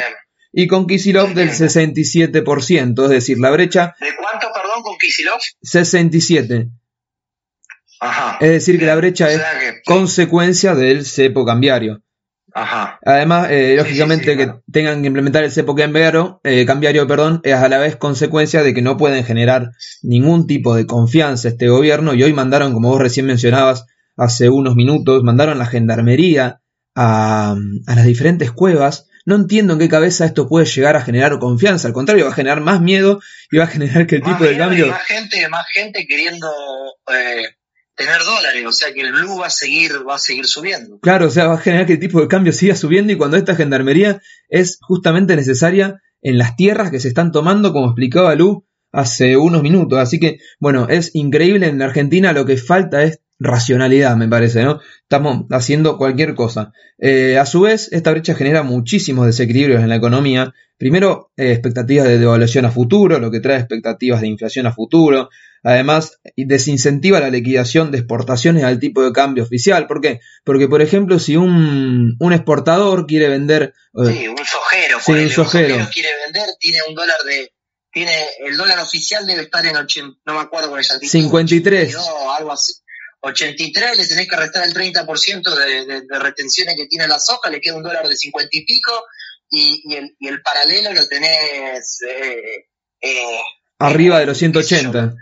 Y 0.52 0.66
con 0.66 0.86
Kisilov 0.86 1.34
del 1.34 1.50
67%, 1.50 3.04
es 3.04 3.10
decir, 3.10 3.38
la 3.38 3.50
brecha... 3.50 3.94
¿De 4.00 4.10
cuánto, 4.16 4.48
perdón, 4.82 4.92
con 4.92 4.98
Kisilov? 4.98 5.38
67. 5.62 6.68
Ajá. 8.00 8.38
Es 8.40 8.50
decir, 8.50 8.78
que 8.78 8.86
la 8.86 8.96
brecha 8.96 9.30
es 9.30 9.40
consecuencia 9.84 10.74
del 10.74 11.04
cepo 11.04 11.44
cambiario. 11.44 12.02
Además, 12.54 13.48
eh, 13.50 13.76
lógicamente 13.78 14.36
que 14.36 14.52
tengan 14.70 15.00
que 15.00 15.06
implementar 15.06 15.42
el 15.44 15.50
cepo 15.50 15.74
cambiario, 15.74 16.40
eh, 16.44 16.66
cambiario 16.66 17.06
perdón, 17.06 17.40
es 17.44 17.54
a 17.54 17.68
la 17.68 17.78
vez 17.78 17.96
consecuencia 17.96 18.62
de 18.62 18.74
que 18.74 18.82
no 18.82 18.96
pueden 18.96 19.24
generar 19.24 19.70
ningún 20.02 20.46
tipo 20.46 20.74
de 20.74 20.86
confianza 20.86 21.48
este 21.48 21.68
gobierno 21.68 22.12
y 22.12 22.22
hoy 22.22 22.32
mandaron, 22.34 22.74
como 22.74 22.90
vos 22.90 23.00
recién 23.00 23.26
mencionabas 23.26 23.86
hace 24.16 24.50
unos 24.50 24.74
minutos, 24.74 25.22
mandaron 25.22 25.58
la 25.58 25.66
gendarmería 25.66 26.60
a, 26.94 27.56
a 27.86 27.94
las 27.94 28.04
diferentes 28.04 28.52
cuevas. 28.52 29.08
No 29.24 29.36
entiendo 29.36 29.74
en 29.74 29.78
qué 29.78 29.88
cabeza 29.88 30.24
esto 30.24 30.48
puede 30.48 30.66
llegar 30.66 30.96
a 30.96 31.02
generar 31.02 31.38
confianza, 31.38 31.88
al 31.88 31.94
contrario, 31.94 32.24
va 32.24 32.32
a 32.32 32.34
generar 32.34 32.60
más 32.60 32.80
miedo 32.80 33.20
y 33.50 33.58
va 33.58 33.64
a 33.64 33.68
generar 33.68 34.06
que 34.06 34.16
el 34.16 34.22
tipo 34.22 34.44
de 34.44 34.56
cambio... 34.56 34.88
Más 34.88 35.02
gente, 35.02 35.48
más 35.48 35.66
gente 35.72 36.06
queriendo... 36.06 36.48
Eh 37.12 37.56
tener 37.94 38.20
dólares, 38.24 38.64
o 38.66 38.72
sea 38.72 38.92
que 38.92 39.02
el 39.02 39.12
blue 39.12 39.38
va 39.38 39.46
a 39.46 39.50
seguir, 39.50 40.06
va 40.08 40.16
a 40.16 40.18
seguir 40.18 40.46
subiendo. 40.46 40.98
Claro, 41.00 41.26
o 41.26 41.30
sea, 41.30 41.46
va 41.46 41.54
a 41.54 41.58
generar 41.58 41.86
que 41.86 41.94
el 41.94 42.00
tipo 42.00 42.20
de 42.20 42.28
cambio 42.28 42.52
siga 42.52 42.74
subiendo 42.74 43.12
y 43.12 43.16
cuando 43.16 43.36
esta 43.36 43.54
gendarmería 43.54 44.22
es 44.48 44.78
justamente 44.80 45.36
necesaria 45.36 46.00
en 46.22 46.38
las 46.38 46.56
tierras 46.56 46.90
que 46.90 47.00
se 47.00 47.08
están 47.08 47.32
tomando, 47.32 47.72
como 47.72 47.88
explicaba 47.88 48.34
Lu 48.34 48.66
hace 48.92 49.36
unos 49.36 49.62
minutos. 49.62 49.98
Así 49.98 50.18
que, 50.18 50.38
bueno, 50.58 50.88
es 50.88 51.14
increíble 51.14 51.66
en 51.66 51.78
la 51.78 51.86
Argentina, 51.86 52.32
lo 52.32 52.46
que 52.46 52.56
falta 52.56 53.02
es 53.02 53.20
racionalidad, 53.42 54.16
me 54.16 54.28
parece, 54.28 54.62
¿no? 54.62 54.80
Estamos 55.02 55.46
haciendo 55.50 55.98
cualquier 55.98 56.34
cosa. 56.34 56.72
Eh, 56.98 57.38
a 57.38 57.46
su 57.46 57.62
vez, 57.62 57.88
esta 57.92 58.10
brecha 58.10 58.34
genera 58.34 58.62
muchísimos 58.62 59.26
desequilibrios 59.26 59.82
en 59.82 59.88
la 59.88 59.96
economía. 59.96 60.54
Primero, 60.78 61.30
eh, 61.36 61.52
expectativas 61.52 62.06
de 62.06 62.18
devaluación 62.18 62.64
a 62.64 62.70
futuro, 62.70 63.18
lo 63.18 63.30
que 63.30 63.40
trae 63.40 63.58
expectativas 63.58 64.20
de 64.20 64.28
inflación 64.28 64.66
a 64.66 64.72
futuro. 64.72 65.28
Además, 65.64 66.18
desincentiva 66.36 67.20
la 67.20 67.30
liquidación 67.30 67.92
de 67.92 67.98
exportaciones 67.98 68.64
al 68.64 68.80
tipo 68.80 69.04
de 69.04 69.12
cambio 69.12 69.44
oficial. 69.44 69.86
¿Por 69.86 70.00
qué? 70.00 70.20
Porque, 70.44 70.66
por 70.66 70.82
ejemplo, 70.82 71.18
si 71.20 71.36
un, 71.36 72.16
un 72.18 72.32
exportador 72.32 73.06
quiere 73.06 73.28
vender... 73.28 73.74
Eh, 73.94 74.12
sí, 74.12 74.28
un 74.28 74.36
sojero. 74.44 74.98
Sí, 75.00 75.12
un 75.12 75.30
sojero. 75.30 75.88
quiere 75.92 76.08
vender, 76.24 76.48
tiene 76.58 76.78
un 76.88 76.94
dólar 76.94 77.18
de... 77.24 77.52
Tiene, 77.92 78.12
el 78.46 78.56
dólar 78.56 78.78
oficial 78.78 79.26
debe 79.26 79.42
estar 79.42 79.64
en 79.66 79.76
80, 79.76 80.18
no 80.24 80.34
me 80.34 80.40
acuerdo 80.40 80.70
con 80.70 80.80
esa 80.80 80.98
53. 80.98 81.94
algo 82.38 82.52
así. 82.52 82.72
83, 83.22 83.96
le 83.96 84.06
tenés 84.06 84.28
que 84.28 84.36
restar 84.36 84.66
el 84.66 84.74
30% 84.74 85.54
de, 85.56 85.86
de, 85.86 86.00
de, 86.02 86.18
retenciones 86.18 86.74
que 86.76 86.86
tiene 86.86 87.06
la 87.06 87.18
soja, 87.18 87.50
le 87.50 87.60
queda 87.60 87.76
un 87.76 87.82
dólar 87.82 88.06
de 88.06 88.16
50 88.16 88.48
y 88.50 88.64
pico, 88.64 88.92
y, 89.48 89.82
y, 89.84 89.94
el, 89.94 90.16
y 90.18 90.28
el, 90.28 90.42
paralelo 90.42 90.92
lo 90.92 91.06
tenés... 91.06 92.00
Eh, 92.02 92.66
eh, 93.00 93.40
Arriba 93.78 94.18
de 94.20 94.26
los 94.26 94.38
180 94.38 95.14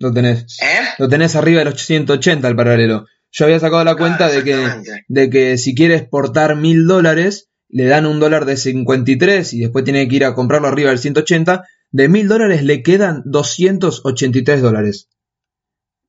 lo 0.00 0.12
tenés. 0.12 0.58
¿Eh? 0.62 0.80
Lo 0.98 1.08
tenés 1.08 1.36
arriba 1.36 1.60
de 1.60 1.66
los 1.66 1.82
180 1.82 2.48
el 2.48 2.56
paralelo. 2.56 3.06
Yo 3.30 3.44
había 3.44 3.60
sacado 3.60 3.84
la 3.84 3.96
cuenta 3.96 4.28
de, 4.28 4.42
que, 4.42 5.02
de 5.06 5.30
que 5.30 5.58
si 5.58 5.74
quiere 5.74 5.94
exportar 5.94 6.56
mil 6.56 6.86
dólares, 6.86 7.50
le 7.68 7.84
dan 7.84 8.06
un 8.06 8.18
dólar 8.18 8.46
de 8.46 8.56
53 8.56 9.52
y 9.52 9.60
después 9.60 9.84
tiene 9.84 10.08
que 10.08 10.16
ir 10.16 10.24
a 10.24 10.34
comprarlo 10.34 10.68
arriba 10.68 10.90
del 10.90 10.98
180. 10.98 11.64
De 11.92 12.08
mil 12.08 12.26
dólares 12.26 12.64
le 12.64 12.82
quedan 12.82 13.22
283 13.26 14.62
dólares. 14.62 15.09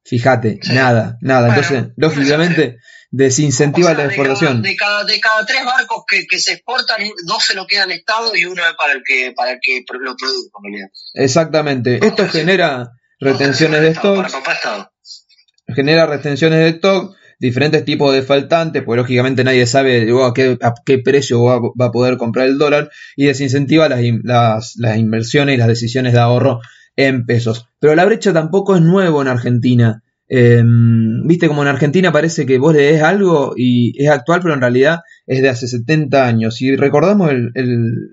Fíjate, 0.03 0.59
nada, 0.73 1.17
nada. 1.21 1.49
Entonces, 1.49 1.89
lógicamente, 1.97 2.79
desincentiva 3.11 3.93
la 3.93 4.05
exportación. 4.05 4.61
De 4.61 4.75
cada, 4.75 5.03
de 5.03 5.19
cada, 5.19 5.45
tres 5.45 5.63
barcos 5.65 6.03
que, 6.09 6.25
que, 6.25 6.39
se 6.39 6.53
exportan, 6.53 7.01
dos 7.25 7.43
se 7.43 7.53
lo 7.53 7.67
queda 7.67 7.83
al 7.83 7.91
Estado 7.91 8.35
y 8.35 8.45
uno 8.45 8.61
es 8.65 8.73
para 8.75 8.93
el 8.93 9.03
que, 9.05 9.33
para 9.35 9.51
el 9.51 9.59
que 9.61 9.83
lo 9.99 10.15
produce. 10.15 10.49
Exactamente. 11.13 11.99
Esto 12.05 12.27
genera 12.27 12.91
retenciones 13.19 13.81
de 13.81 13.89
stock. 13.89 14.27
Genera 15.67 16.05
retenciones 16.07 16.59
de 16.59 16.69
stock, 16.69 17.15
diferentes 17.39 17.85
tipos 17.85 18.13
de 18.13 18.23
faltantes, 18.23 18.83
pues 18.83 18.97
lógicamente 18.97 19.43
nadie 19.43 19.65
sabe 19.65 20.09
a, 20.11 20.33
qué, 20.33 20.57
a, 20.61 20.73
qué, 20.85 20.97
precio 20.99 21.43
va, 21.43 21.59
va, 21.59 21.85
a 21.85 21.91
poder 21.91 22.17
comprar 22.17 22.47
el 22.47 22.57
dólar 22.57 22.89
y 23.15 23.25
desincentiva 23.25 23.87
las, 23.87 24.01
las, 24.23 24.73
las 24.77 24.97
inversiones 24.97 25.55
y 25.55 25.57
las 25.57 25.67
decisiones 25.67 26.13
de 26.13 26.19
ahorro 26.19 26.59
en 26.95 27.25
pesos. 27.25 27.67
Pero 27.79 27.95
la 27.95 28.05
brecha 28.05 28.33
tampoco 28.33 28.75
es 28.75 28.81
nuevo 28.81 29.21
en 29.21 29.27
Argentina. 29.27 30.03
Em, 30.33 31.27
viste, 31.27 31.49
como 31.49 31.61
en 31.61 31.67
Argentina 31.67 32.13
parece 32.13 32.45
que 32.45 32.57
vos 32.57 32.73
lees 32.73 33.01
algo 33.01 33.53
y 33.57 34.01
es 34.01 34.09
actual, 34.09 34.39
pero 34.41 34.53
en 34.53 34.61
realidad 34.61 35.01
es 35.27 35.41
de 35.41 35.49
hace 35.49 35.67
70 35.67 36.25
años. 36.25 36.55
Si 36.55 36.73
recordamos 36.77 37.31
el, 37.31 37.51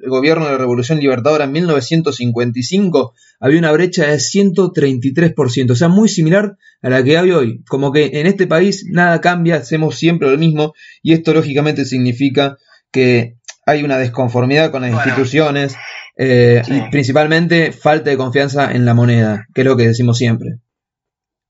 gobierno 0.04 0.46
de 0.46 0.52
la 0.52 0.58
Revolución 0.58 0.98
Libertadora 0.98 1.44
en 1.44 1.52
1955, 1.52 3.14
había 3.38 3.60
una 3.60 3.70
brecha 3.70 4.06
de 4.06 4.16
133%, 4.16 5.70
o 5.70 5.76
sea, 5.76 5.86
muy 5.86 6.08
similar 6.08 6.56
a 6.82 6.88
la 6.88 7.04
que 7.04 7.18
hay 7.18 7.30
hoy. 7.30 7.62
Como 7.68 7.92
que 7.92 8.10
en 8.14 8.26
este 8.26 8.48
país 8.48 8.84
nada 8.90 9.20
cambia, 9.20 9.56
hacemos 9.56 9.94
siempre 9.94 10.28
lo 10.28 10.38
mismo, 10.38 10.74
y 11.02 11.12
esto 11.12 11.32
lógicamente 11.32 11.84
significa 11.84 12.56
que 12.90 13.36
hay 13.64 13.84
una 13.84 13.98
desconformidad 13.98 14.72
con 14.72 14.82
las 14.82 14.92
instituciones 14.92 15.76
eh, 16.20 16.62
y 16.66 16.90
principalmente 16.90 17.70
falta 17.70 18.10
de 18.10 18.16
confianza 18.16 18.72
en 18.72 18.84
la 18.84 18.92
moneda, 18.92 19.46
que 19.54 19.60
es 19.60 19.64
lo 19.64 19.76
que 19.76 19.86
decimos 19.86 20.18
siempre. 20.18 20.56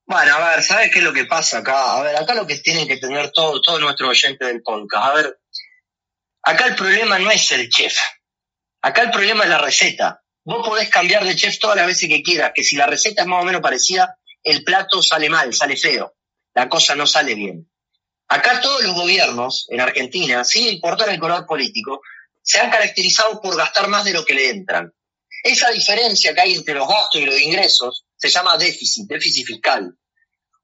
Bueno, 0.05 0.37
a 0.37 0.51
ver, 0.51 0.63
¿sabes 0.63 0.91
qué 0.93 0.99
es 0.99 1.05
lo 1.05 1.15
que 1.15 1.25
pasa 1.25 1.59
acá? 1.59 1.99
A 1.99 2.03
ver, 2.03 2.17
acá 2.17 2.35
lo 2.35 2.47
que 2.47 2.59
tienen 2.59 2.87
que 2.87 2.99
tener 2.99 3.31
todos 3.31 3.63
todo 3.63 3.81
nuestros 3.81 4.11
oyentes 4.11 4.47
del 4.47 4.63
podcast. 4.63 5.07
A 5.07 5.15
ver, 5.15 5.39
acá 6.43 6.67
el 6.67 6.75
problema 6.75 7.19
no 7.19 7.31
es 7.31 7.51
el 7.53 7.71
chef. 7.71 7.97
Acá 8.83 9.03
el 9.03 9.11
problema 9.11 9.45
es 9.45 9.51
la 9.51 9.59
receta. 9.59 10.23
Vos 10.45 10.67
podés 10.67 10.91
cambiar 10.91 11.25
de 11.25 11.35
chef 11.35 11.59
todas 11.59 11.77
las 11.77 11.87
veces 11.87 12.09
que 12.09 12.23
quieras, 12.23 12.53
que 12.55 12.63
si 12.63 12.77
la 12.77 12.87
receta 12.87 13.23
es 13.23 13.29
más 13.29 13.43
o 13.43 13.47
menos 13.47 13.63
parecida, 13.63 14.19
el 14.43 14.65
plato 14.65 15.03
sale 15.03 15.31
mal, 15.31 15.53
sale 15.55 15.79
feo. 15.79 16.15
La 16.55 16.69
cosa 16.69 16.95
no 16.95 17.07
sale 17.07 17.35
bien. 17.35 17.71
Acá 18.29 18.61
todos 18.61 18.83
los 18.85 18.95
gobiernos 18.95 19.67
en 19.71 19.81
Argentina, 19.81 20.45
sin 20.45 20.69
importar 20.69 21.09
el 21.09 21.19
color 21.19 21.47
político, 21.47 22.03
se 22.49 22.59
han 22.59 22.71
caracterizado 22.71 23.43
por 23.43 23.55
gastar 23.59 23.89
más 23.89 24.07
de 24.07 24.15
lo 24.15 24.25
que 24.25 24.33
le 24.33 24.49
entran. 24.49 24.91
Esa 25.43 25.71
diferencia 25.71 26.35
que 26.35 26.41
hay 26.41 26.55
entre 26.55 26.75
los 26.75 26.89
gastos 26.89 27.21
y 27.21 27.27
los 27.27 27.39
ingresos 27.39 28.07
se 28.17 28.31
llama 28.31 28.57
déficit, 28.57 29.07
déficit 29.07 29.47
fiscal. 29.47 29.95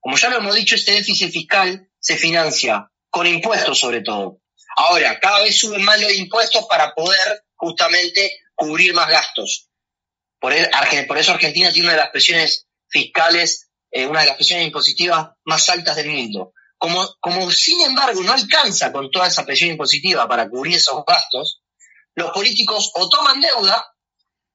Como 0.00 0.16
ya 0.16 0.30
lo 0.30 0.38
hemos 0.38 0.54
dicho, 0.54 0.76
este 0.76 0.92
déficit 0.92 1.30
fiscal 1.30 1.86
se 2.00 2.16
financia 2.16 2.90
con 3.10 3.26
impuestos 3.26 3.78
sobre 3.78 4.00
todo. 4.00 4.40
Ahora, 4.76 5.20
cada 5.20 5.42
vez 5.42 5.58
suben 5.58 5.82
más 5.82 6.00
los 6.00 6.14
impuestos 6.14 6.64
para 6.70 6.94
poder 6.94 7.44
justamente 7.54 8.32
cubrir 8.54 8.94
más 8.94 9.10
gastos. 9.10 9.68
Por, 10.40 10.54
eso 10.54 11.32
Argentina 11.32 11.70
tiene 11.70 11.88
una 11.88 11.96
de 11.96 12.02
las 12.02 12.10
presiones 12.10 12.66
fiscales, 12.88 13.68
eh, 13.90 14.06
una 14.06 14.20
de 14.22 14.28
las 14.28 14.36
presiones 14.36 14.66
impositivas 14.66 15.32
más 15.44 15.68
altas 15.68 15.96
del 15.96 16.08
mundo. 16.08 16.54
Como 16.78 17.50
sin 17.50 17.82
embargo 17.82 18.22
no 18.22 18.32
alcanza 18.32 18.90
con 18.90 19.10
toda 19.10 19.28
esa 19.28 19.44
presión 19.44 19.70
impositiva 19.70 20.26
para 20.26 20.48
cubrir 20.48 20.76
esos 20.76 21.02
gastos, 21.06 21.60
los 22.14 22.30
políticos 22.30 22.90
o 22.94 23.08
toman 23.08 23.40
deuda, 23.40 23.86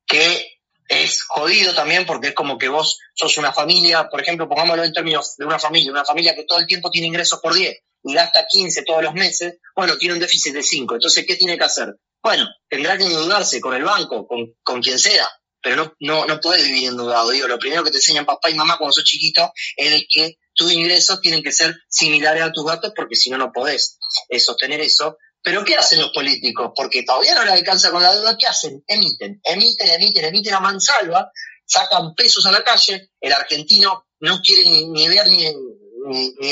que 0.06 0.60
es 0.88 1.24
jodido 1.24 1.74
también 1.75 2.06
porque 2.06 2.30
es 2.30 2.34
como 2.34 2.58
que 2.58 2.68
vos 2.68 2.98
sos 3.13 3.38
una 3.38 3.54
familia, 3.54 4.10
por 4.10 4.22
ejemplo, 4.22 4.50
pongámoslo 4.50 4.84
en 4.84 4.94
términos 4.94 5.36
de 5.38 5.46
una 5.46 5.60
familia, 5.60 5.92
una 5.92 6.06
familia 6.06 6.36
que 6.36 6.46
todo 6.46 6.60
el 6.60 6.66
tiempo 6.66 6.89
tiene 6.89 7.08
ingresos 7.08 7.39
por 7.42 7.54
10 7.54 7.78
y 8.04 8.13
gasta 8.13 8.46
15 8.50 8.84
todos 8.84 9.04
los 9.04 9.13
meses, 9.13 9.60
bueno, 9.75 9.98
tiene 9.98 10.16
un 10.16 10.20
déficit 10.20 10.54
de 10.54 10.63
5. 10.63 10.96
Entonces, 10.96 11.25
¿qué 11.28 11.36
tiene 11.36 11.58
que 11.58 11.63
hacer? 11.63 11.96
Bueno, 12.24 12.48
tendrá 12.68 12.98
que 12.98 13.04
endeudarse 13.04 13.62
con 13.62 13.75
el 13.75 13.84
banco, 13.84 14.28
con, 14.28 14.56
con 14.63 14.82
quien 14.82 14.98
sea, 14.98 15.30
pero 15.62 15.75
no, 15.75 15.94
no, 16.00 16.25
no 16.25 16.39
podés 16.39 16.63
vivir 16.63 16.89
endeudado. 16.89 17.30
Digo, 17.30 17.48
lo 17.48 17.60
primero 17.60 17.84
que 17.84 17.92
te 17.92 17.98
enseñan 17.98 18.25
papá 18.25 18.50
y 18.50 18.56
mamá 18.56 18.78
cuando 18.78 18.94
sos 18.94 19.04
chiquito 19.04 19.51
es 19.75 20.06
que 20.13 20.38
tus 20.54 20.72
ingresos 20.72 21.22
tienen 21.22 21.44
que 21.44 21.51
ser 21.51 21.75
similares 21.88 22.44
a 22.44 22.51
tus 22.51 22.66
gastos 22.66 22.94
porque 22.96 23.16
si 23.16 23.30
no, 23.30 23.38
no 23.38 23.51
podés 23.51 23.98
eh, 24.30 24.39
sostener 24.39 24.82
eso. 24.82 25.18
Pero 25.41 25.63
¿qué 25.63 25.75
hacen 25.75 26.01
los 26.01 26.12
políticos? 26.12 26.72
Porque 26.75 27.03
todavía 27.03 27.36
no 27.36 27.43
les 27.43 27.53
alcanza 27.53 27.91
con 27.91 28.03
la 28.03 28.13
deuda, 28.13 28.38
¿qué 28.38 28.48
hacen? 28.48 28.84
Emiten, 28.88 29.39
emiten, 29.43 29.89
emiten, 29.89 30.25
emiten 30.25 30.53
a 30.53 30.60
mansalva, 30.60 31.31
sacan 31.65 32.13
pesos 32.13 32.46
a 32.46 32.51
la 32.51 32.63
calle, 32.63 33.12
el 33.22 33.31
argentino 33.31 34.08
no 34.19 34.39
quiere 34.41 34.63
ni, 34.63 35.08
ver 35.08 35.27
ni 35.27 35.46
en, 35.46 35.58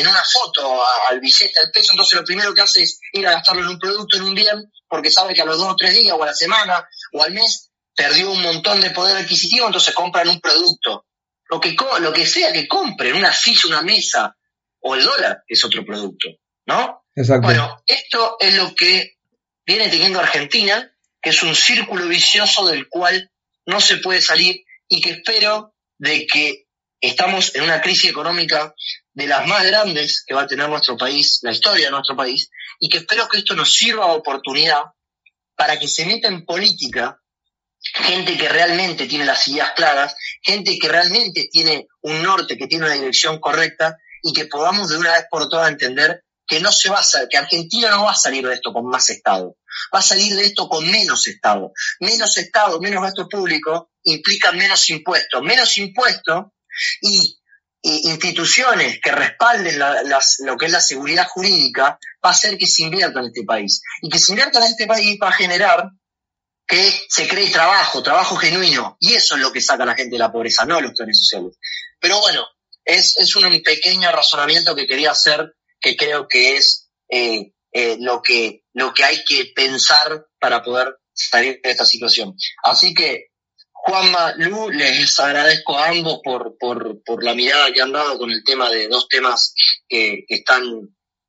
una 0.08 0.24
foto 0.24 0.82
al 1.10 1.20
billete, 1.20 1.60
al 1.60 1.72
peso, 1.72 1.92
entonces 1.92 2.20
lo 2.20 2.26
primero 2.26 2.54
que 2.54 2.62
hace 2.62 2.84
es 2.84 3.00
ir 3.14 3.28
a 3.28 3.32
gastarlo 3.32 3.64
en 3.64 3.70
un 3.70 3.80
producto, 3.80 4.18
en 4.18 4.24
un 4.24 4.36
bien, 4.36 4.72
porque 4.88 5.10
sabe 5.10 5.34
que 5.34 5.42
a 5.42 5.46
los 5.46 5.58
dos 5.58 5.74
o 5.74 5.76
tres 5.76 5.96
días, 5.96 6.16
o 6.18 6.24
a 6.24 6.28
la 6.28 6.34
semana, 6.34 6.88
o 7.14 7.24
al 7.24 7.34
mes, 7.34 7.72
perdió 7.96 8.32
un 8.32 8.42
montón 8.42 8.80
de 8.80 8.92
poder 8.92 9.18
adquisitivo, 9.18 9.66
entonces 9.66 9.94
compran 9.96 10.30
un 10.30 10.40
producto. 10.40 11.06
Lo 11.50 11.60
que, 11.60 11.76
lo 12.00 12.14
que 12.14 12.28
sea 12.28 12.54
que 12.54 12.68
compren, 12.68 13.16
una 13.16 13.34
silla, 13.34 13.62
una 13.68 13.82
mesa, 13.82 14.38
o 14.82 14.96
el 14.96 15.04
dólar, 15.04 15.44
es 15.48 15.66
otro 15.66 15.84
producto, 15.84 16.30
¿no? 16.68 17.07
Bueno, 17.42 17.82
esto 17.88 18.38
es 18.40 18.54
lo 18.54 18.76
que 18.76 19.18
viene 19.66 19.90
teniendo 19.90 20.20
Argentina, 20.20 20.94
que 21.20 21.32
es 21.32 21.42
un 21.42 21.56
círculo 21.56 22.08
vicioso 22.08 22.68
del 22.68 22.88
cual 22.90 23.32
no 23.66 23.82
se 23.82 23.98
puede 23.98 24.22
salir 24.22 24.64
y 24.88 25.02
que 25.02 25.12
espero 25.12 25.74
de 25.98 26.28
que 26.28 26.68
estamos 27.02 27.56
en 27.56 27.64
una 27.64 27.82
crisis 27.82 28.12
económica 28.12 28.74
de 29.14 29.26
las 29.26 29.48
más 29.48 29.66
grandes 29.66 30.24
que 30.28 30.36
va 30.36 30.44
a 30.44 30.48
tener 30.48 30.70
nuestro 30.70 30.96
país, 30.96 31.40
la 31.42 31.52
historia 31.52 31.86
de 31.86 31.92
nuestro 31.92 32.16
país, 32.16 32.52
y 32.80 32.88
que 32.88 33.00
espero 33.00 33.28
que 33.28 33.40
esto 33.40 33.56
nos 33.56 33.74
sirva 33.74 34.06
de 34.06 34.18
oportunidad 34.18 34.84
para 35.56 35.80
que 35.80 35.88
se 35.88 36.06
meta 36.06 36.28
en 36.28 36.46
política 36.46 37.20
gente 37.82 38.38
que 38.38 38.48
realmente 38.48 39.08
tiene 39.08 39.26
las 39.26 39.48
ideas 39.48 39.72
claras, 39.76 40.16
gente 40.44 40.78
que 40.78 40.88
realmente 40.88 41.50
tiene 41.52 41.88
un 42.02 42.22
norte, 42.22 42.58
que 42.58 42.68
tiene 42.68 42.86
una 42.86 42.94
dirección 42.94 43.40
correcta 43.40 43.98
y 44.22 44.34
que 44.34 44.46
podamos 44.46 44.90
de 44.90 44.98
una 44.98 45.14
vez 45.14 45.26
por 45.32 45.50
todas 45.50 45.70
entender 45.70 46.24
que 46.48 46.62
no 46.62 46.72
se 46.72 46.90
va 46.90 47.00
a 47.00 47.28
que 47.30 47.38
Argentina 47.38 47.90
no 47.92 48.06
va 48.06 48.12
a 48.12 48.16
salir 48.16 48.48
de 48.48 48.54
esto 48.56 48.72
con 48.72 48.86
más 48.88 49.10
Estado, 49.10 49.58
va 49.94 50.00
a 50.00 50.02
salir 50.02 50.34
de 50.36 50.46
esto 50.46 50.70
con 50.70 50.90
menos 50.90 51.28
Estado. 51.28 51.74
Menos 52.00 52.38
Estado, 52.38 52.80
menos 52.80 53.04
gasto 53.04 53.28
público 53.28 53.92
implica 54.04 54.54
menos 54.54 54.90
impuestos, 54.90 55.44
menos 55.44 55.78
impuestos 55.78 56.46
y, 57.02 57.38
instituciones 57.84 59.00
que 59.02 59.12
respalden 59.12 59.80
lo 59.80 60.58
que 60.58 60.66
es 60.66 60.72
la 60.72 60.82
seguridad 60.82 61.28
jurídica 61.28 61.98
va 62.26 62.30
a 62.30 62.32
hacer 62.32 62.58
que 62.58 62.66
se 62.66 62.84
invierta 62.84 63.20
en 63.20 63.28
este 63.28 63.44
país. 63.46 63.82
Y 64.02 64.10
que 64.10 64.20
se 64.20 64.34
invierta 64.34 64.60
en 64.60 64.72
este 64.72 64.88
país 64.88 65.18
va 65.22 65.30
a 65.30 65.34
generar 65.34 65.92
que 66.68 66.92
se 67.08 67.30
cree 67.30 67.50
trabajo, 67.50 68.04
trabajo 68.04 68.36
genuino. 68.36 68.98
Y 69.00 69.14
eso 69.14 69.36
es 69.36 69.42
lo 69.42 69.54
que 69.54 69.62
saca 69.62 69.84
a 69.84 69.86
la 69.86 69.96
gente 69.96 70.16
de 70.16 70.20
la 70.20 70.32
pobreza, 70.32 70.66
no 70.66 70.82
los 70.82 70.92
planes 70.94 71.20
sociales. 71.20 71.58
Pero 72.00 72.20
bueno, 72.20 72.46
es 72.84 73.36
un 73.36 73.62
pequeño 73.64 74.12
razonamiento 74.12 74.76
que 74.76 74.88
quería 74.88 75.12
hacer 75.12 75.57
que 75.82 75.96
creo 75.96 76.28
que 76.28 76.56
es 76.56 76.90
eh, 77.10 77.54
eh, 77.72 77.98
lo, 78.00 78.22
que, 78.22 78.64
lo 78.74 78.94
que 78.94 79.04
hay 79.04 79.24
que 79.24 79.52
pensar 79.56 80.26
para 80.40 80.64
poder 80.64 80.96
salir 81.14 81.60
de 81.64 81.72
esta 81.72 81.86
situación. 81.86 82.36
Así 82.64 82.94
que, 82.94 83.28
Juanma, 83.72 84.34
Lu, 84.38 84.70
les 84.70 85.20
agradezco 85.20 85.78
a 85.78 85.90
ambos 85.90 86.20
por, 86.24 86.58
por, 86.60 87.02
por 87.04 87.24
la 87.24 87.34
mirada 87.34 87.72
que 87.72 87.82
han 87.82 87.94
dado 87.94 88.18
con 88.18 88.32
el 88.32 88.44
tema 88.44 88.70
de 88.70 88.88
dos 88.88 89.08
temas 89.08 89.54
que, 89.88 90.26
están 90.28 90.64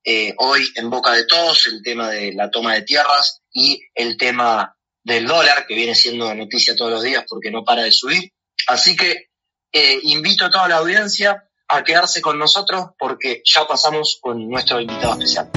eh, 0.04 0.34
hoy 0.38 0.66
en 0.74 0.90
boca 0.90 1.12
de 1.12 1.24
todos, 1.26 1.66
el 1.66 1.82
tema 1.82 2.10
de 2.10 2.32
la 2.32 2.50
toma 2.50 2.74
de 2.74 2.82
tierras 2.82 3.42
y 3.52 3.80
el 3.94 4.16
tema 4.16 4.74
del 5.04 5.26
dólar, 5.26 5.66
que 5.66 5.74
viene 5.74 5.94
siendo 5.94 6.34
noticia 6.34 6.74
todos 6.74 6.90
los 6.90 7.02
días 7.02 7.24
porque 7.28 7.50
no 7.50 7.64
para 7.64 7.82
de 7.82 7.92
subir. 7.92 8.32
Así 8.66 8.96
que 8.96 9.28
invito 10.02 10.46
a 10.46 10.50
toda 10.50 10.68
la 10.68 10.76
audiencia 10.76 11.47
a 11.68 11.84
quedarse 11.84 12.22
con 12.22 12.38
nosotros 12.38 12.86
porque 12.98 13.42
ya 13.44 13.66
pasamos 13.68 14.18
con 14.22 14.48
nuestro 14.48 14.80
invitado 14.80 15.12
especial. 15.12 15.50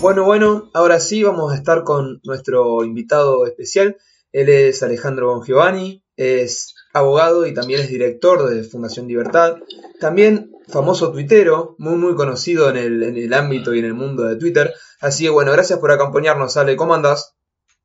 Bueno, 0.00 0.24
bueno, 0.24 0.70
ahora 0.74 1.00
sí 1.00 1.22
vamos 1.22 1.52
a 1.52 1.56
estar 1.56 1.84
con 1.84 2.20
nuestro 2.24 2.84
invitado 2.84 3.46
especial. 3.46 3.96
Él 4.32 4.48
es 4.48 4.82
Alejandro 4.82 5.28
Bongiovanni, 5.28 6.04
es 6.16 6.74
abogado 6.92 7.46
y 7.46 7.54
también 7.54 7.80
es 7.80 7.88
director 7.88 8.48
de 8.48 8.62
Fundación 8.64 9.08
Libertad. 9.08 9.56
También 10.00 10.52
famoso 10.68 11.12
tuitero, 11.12 11.74
muy 11.78 11.96
muy 11.96 12.14
conocido 12.14 12.68
en 12.70 12.76
el, 12.76 13.02
en 13.02 13.16
el 13.16 13.32
ámbito 13.34 13.74
y 13.74 13.78
en 13.78 13.86
el 13.86 13.94
mundo 13.94 14.24
de 14.24 14.36
Twitter. 14.36 14.74
Así 15.00 15.24
que 15.24 15.30
bueno, 15.30 15.52
gracias 15.52 15.78
por 15.78 15.90
acompañarnos, 15.90 16.56
Ale. 16.56 16.76
¿Cómo 16.76 16.94
andás? 16.94 17.36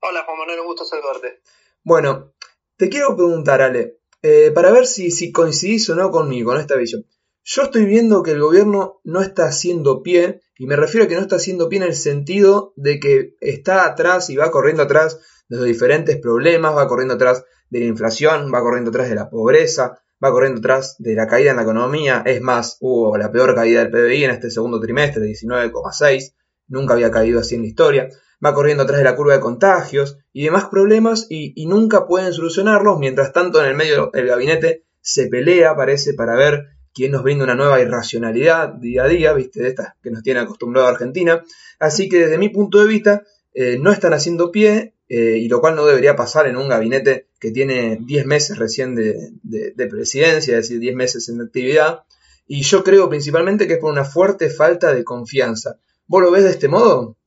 Hola 0.02 0.24
Juan 0.26 0.38
Manuel, 0.38 0.60
un 0.60 0.68
gusto 0.68 0.86
saludarte. 0.86 1.42
Bueno, 1.84 2.34
te 2.78 2.90
quiero 2.90 3.16
preguntar, 3.16 3.62
Ale, 3.62 4.00
eh, 4.24 4.52
para 4.52 4.72
ver 4.72 4.88
si, 4.88 5.12
si 5.12 5.32
coincidís 5.32 5.90
o 5.90 5.96
no 5.96 6.10
conmigo, 6.10 6.52
con 6.52 6.60
esta 6.60 6.76
visión. 6.76 7.06
Yo 7.44 7.64
estoy 7.64 7.86
viendo 7.86 8.24
que 8.24 8.32
el 8.32 8.42
gobierno 8.42 9.02
no 9.04 9.22
está 9.22 9.46
haciendo 9.46 10.02
pie, 10.02 10.40
y 10.58 10.66
me 10.66 10.78
refiero 10.78 11.06
a 11.06 11.08
que 11.10 11.16
no 11.16 11.22
está 11.22 11.36
haciendo 11.36 11.68
pie 11.68 11.80
en 11.80 11.84
el 11.84 11.96
sentido 11.96 12.74
de 12.78 13.00
que 13.00 13.36
está 13.42 13.86
atrás 13.86 14.30
y 14.30 14.38
va 14.38 14.50
corriendo 14.50 14.84
atrás 14.84 15.20
de 15.50 15.58
los 15.58 15.66
diferentes 15.66 16.18
problemas, 16.18 16.76
va 16.76 16.88
corriendo 16.88 17.16
atrás 17.16 17.44
de 17.70 17.82
la 17.82 17.86
inflación, 17.86 18.50
va 18.54 18.62
corriendo 18.62 18.92
atrás 18.92 19.10
de 19.10 19.16
la 19.16 19.30
pobreza, 19.30 20.00
va 20.24 20.32
corriendo 20.32 20.60
atrás 20.60 20.96
de 21.00 21.16
la 21.16 21.28
caída 21.28 21.52
en 21.52 21.58
la 21.58 21.64
economía. 21.64 22.24
Es 22.26 22.40
más, 22.40 22.78
hubo 22.80 23.18
la 23.18 23.30
peor 23.30 23.54
caída 23.54 23.84
del 23.84 23.92
PBI 23.92 24.24
en 24.24 24.32
este 24.32 24.50
segundo 24.50 24.80
trimestre, 24.80 25.22
19,6. 25.24 26.34
Nunca 26.68 26.94
había 26.94 27.12
caído 27.12 27.40
así 27.40 27.56
en 27.56 27.62
la 27.62 27.68
historia 27.68 28.10
va 28.44 28.54
corriendo 28.54 28.84
atrás 28.84 29.00
de 29.00 29.06
la 29.06 29.16
curva 29.16 29.34
de 29.34 29.40
contagios 29.40 30.18
y 30.34 30.44
demás 30.44 30.66
problemas 30.66 31.28
y, 31.30 31.66
nunca 31.66 32.06
pueden 32.08 32.34
solucionarlos, 32.34 33.00
mientras 33.00 33.32
tanto 33.32 33.62
en 33.62 33.70
el 33.70 33.76
medio 33.76 34.10
del 34.14 34.28
gabinete 34.28 34.84
se 35.02 35.28
pelea, 35.28 35.76
parece, 35.76 36.14
para 36.14 36.36
ver 36.36 36.66
quién 36.94 37.12
nos 37.12 37.24
brinda 37.24 37.46
una 37.46 37.56
nueva 37.56 37.80
irracionalidad 37.82 38.70
día 38.74 39.04
a 39.04 39.08
día, 39.08 39.34
viste, 39.34 39.62
de 39.62 39.70
estas 39.70 39.94
que 40.02 40.12
nos 40.12 40.24
tiene 40.24 40.42
acostumbrado 40.42 40.88
a 40.88 40.92
Argentina. 40.92 41.44
Así 41.80 42.10
que 42.10 42.20
desde 42.20 42.38
mi 42.38 42.50
punto 42.50 42.80
de 42.80 42.88
vista, 42.88 43.24
eh, 43.54 43.78
no 43.80 43.92
están 43.92 44.14
haciendo 44.14 44.52
pie, 44.52 44.94
eh, 45.10 45.38
y 45.38 45.48
lo 45.48 45.62
cual 45.62 45.76
no 45.76 45.86
debería 45.86 46.16
pasar 46.16 46.48
en 46.48 46.58
un 46.58 46.70
gabinete 46.70 47.28
que 47.40 47.52
tiene 47.52 48.00
10 48.02 48.26
meses 48.26 48.58
recién 48.58 48.96
de, 48.96 49.32
de 49.44 49.88
presidencia, 49.88 50.58
es 50.58 50.64
decir, 50.64 50.80
10 50.80 50.96
meses 50.96 51.30
en 51.30 51.42
actividad. 51.42 52.04
Y 52.48 52.62
yo 52.64 52.84
creo 52.84 53.10
principalmente 53.10 53.68
que 53.68 53.74
es 53.74 53.80
por 53.80 53.92
una 53.92 54.06
fuerte 54.06 54.50
falta 54.50 54.94
de 54.94 55.04
confianza. 55.04 55.78
¿Vos 56.06 56.22
lo 56.22 56.32
ves 56.32 56.44
de 56.44 56.52
este 56.52 56.68
modo? 56.68 57.18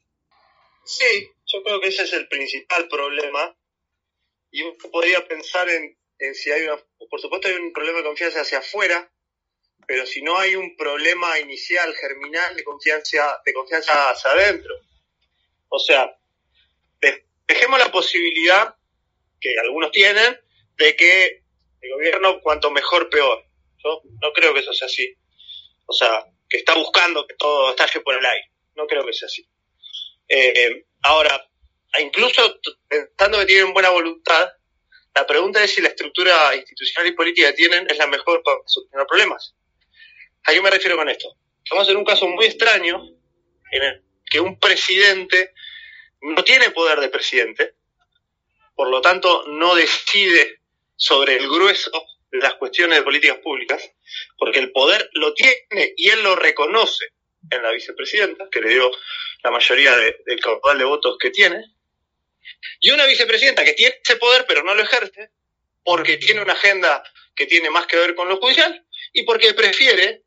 Sí, 0.85 1.31
yo 1.47 1.63
creo 1.63 1.81
que 1.81 1.89
ese 1.89 2.05
es 2.05 2.13
el 2.13 2.29
principal 2.29 2.89
problema. 2.89 3.57
Y 4.51 4.63
uno 4.63 4.77
podría 4.93 5.27
pensar 5.27 5.69
en, 5.69 5.97
si 6.35 6.51
hay 6.51 6.63
una, 6.63 6.77
por 7.11 7.21
supuesto 7.21 7.49
hay 7.49 7.55
un 7.55 7.73
problema 7.73 7.99
de 7.99 8.05
confianza 8.05 8.41
hacia 8.41 8.59
afuera, 8.59 9.11
pero 9.87 10.07
si 10.07 10.23
no 10.23 10.39
hay 10.39 10.57
un 10.57 10.77
problema 10.77 11.39
inicial, 11.39 11.95
germinal 11.95 12.57
de 12.57 12.65
confianza, 12.65 13.41
de 13.45 13.53
confianza 13.53 14.11
hacia 14.11 14.31
adentro. 14.33 14.75
O 15.69 15.79
sea, 15.79 16.17
dejemos 17.47 17.79
la 17.79 17.91
posibilidad 17.91 18.75
que 19.41 19.59
algunos 19.61 19.91
tienen 19.93 20.41
de 20.77 20.97
que 20.97 21.45
el 21.81 21.93
gobierno 21.93 22.41
cuanto 22.41 22.71
mejor 22.71 23.09
peor. 23.11 23.45
Yo 23.85 24.03
no 24.23 24.33
creo 24.33 24.53
que 24.55 24.61
eso 24.61 24.73
sea 24.73 24.87
así. 24.87 25.15
O 25.87 25.93
sea, 25.93 26.27
que 26.49 26.59
está 26.59 26.75
buscando 26.75 27.27
que 27.27 27.35
todo 27.35 27.71
estalle 27.71 28.01
por 28.01 28.15
el 28.17 28.25
aire. 28.25 28.51
No 28.77 28.87
creo 28.87 29.05
que 29.05 29.13
sea 29.13 29.27
así. 29.27 29.47
Eh, 30.29 30.87
ahora, 31.03 31.49
incluso 32.01 32.61
pensando 32.89 33.39
que 33.39 33.47
tienen 33.47 33.73
buena 33.73 33.91
voluntad, 33.91 34.53
la 35.15 35.27
pregunta 35.27 35.63
es 35.65 35.75
si 35.75 35.81
la 35.81 35.89
estructura 35.89 36.55
institucional 36.55 37.11
y 37.11 37.17
política 37.17 37.49
que 37.49 37.55
tienen 37.55 37.89
es 37.89 37.97
la 37.97 38.07
mejor 38.07 38.43
para 38.43 38.59
solucionar 38.67 39.07
problemas. 39.07 39.55
¿A 40.45 40.53
qué 40.53 40.61
me 40.61 40.71
refiero 40.71 40.97
con 40.97 41.09
esto? 41.09 41.37
estamos 41.67 41.89
en 41.89 41.97
un 41.97 42.05
caso 42.05 42.29
muy 42.29 42.47
extraño 42.47 43.03
en 43.73 43.83
el 43.83 44.03
que 44.31 44.39
un 44.39 44.61
presidente 44.61 45.53
no 46.21 46.45
tiene 46.45 46.71
poder 46.71 47.01
de 47.01 47.09
presidente, 47.09 47.75
por 48.77 48.89
lo 48.89 49.01
tanto 49.01 49.45
no 49.49 49.75
decide 49.75 50.61
sobre 50.95 51.37
el 51.37 51.49
grueso 51.49 51.91
de 52.31 52.39
las 52.39 52.55
cuestiones 52.55 52.99
de 52.99 53.05
políticas 53.05 53.39
públicas, 53.39 53.83
porque 54.39 54.61
el 54.61 54.71
poder 54.71 55.11
lo 55.15 55.35
tiene 55.35 55.93
y 55.97 56.09
él 56.11 56.23
lo 56.23 56.37
reconoce 56.37 57.16
en 57.51 57.63
la 57.63 57.71
vicepresidenta, 57.71 58.49
que 58.51 58.61
le 58.61 58.71
dio 58.71 58.91
la 59.43 59.51
mayoría 59.51 59.97
del 59.97 60.41
caudal 60.41 60.79
de 60.79 60.85
votos 60.85 61.17
que 61.19 61.31
tiene, 61.31 61.65
y 62.81 62.91
una 62.91 63.07
vicepresidenta 63.07 63.65
que 63.65 63.75
tiene 63.75 63.97
ese 64.03 64.17
poder 64.17 64.45
pero 64.47 64.63
no 64.63 64.75
lo 64.75 64.83
ejerce, 64.83 65.31
porque 65.85 66.17
tiene 66.17 66.43
una 66.43 66.53
agenda 66.53 67.03
que 67.35 67.47
tiene 67.47 67.71
más 67.71 67.87
que 67.87 67.97
ver 67.97 68.15
con 68.15 68.29
lo 68.29 68.39
judicial 68.39 68.85
y 69.13 69.23
porque 69.23 69.55
prefiere 69.55 70.25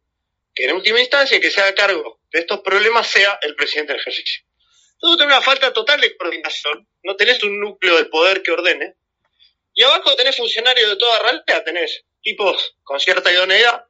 que 0.55 0.65
en 0.65 0.73
última 0.73 0.99
instancia 0.99 1.39
que 1.39 1.51
se 1.51 1.61
haga 1.61 1.75
cargo 1.75 2.21
de 2.31 2.39
estos 2.39 2.61
problemas 2.61 3.07
sea 3.07 3.39
el 3.41 3.55
presidente 3.55 3.93
del 3.93 4.01
ejercicio. 4.01 4.43
Tú 4.99 5.17
tenés 5.17 5.33
una 5.33 5.41
falta 5.41 5.73
total 5.73 6.01
de 6.01 6.15
coordinación, 6.17 6.87
no 7.03 7.15
tenés 7.15 7.43
un 7.43 7.59
núcleo 7.59 7.97
de 7.97 8.05
poder 8.05 8.41
que 8.41 8.51
ordene, 8.51 8.95
y 9.73 9.83
abajo 9.83 10.15
tenés 10.15 10.35
funcionarios 10.35 10.89
de 10.89 10.97
toda 10.97 11.19
realidad, 11.19 11.63
tenés 11.63 12.03
tipos 12.21 12.75
con 12.83 12.99
cierta 12.99 13.31
idoneidad, 13.31 13.85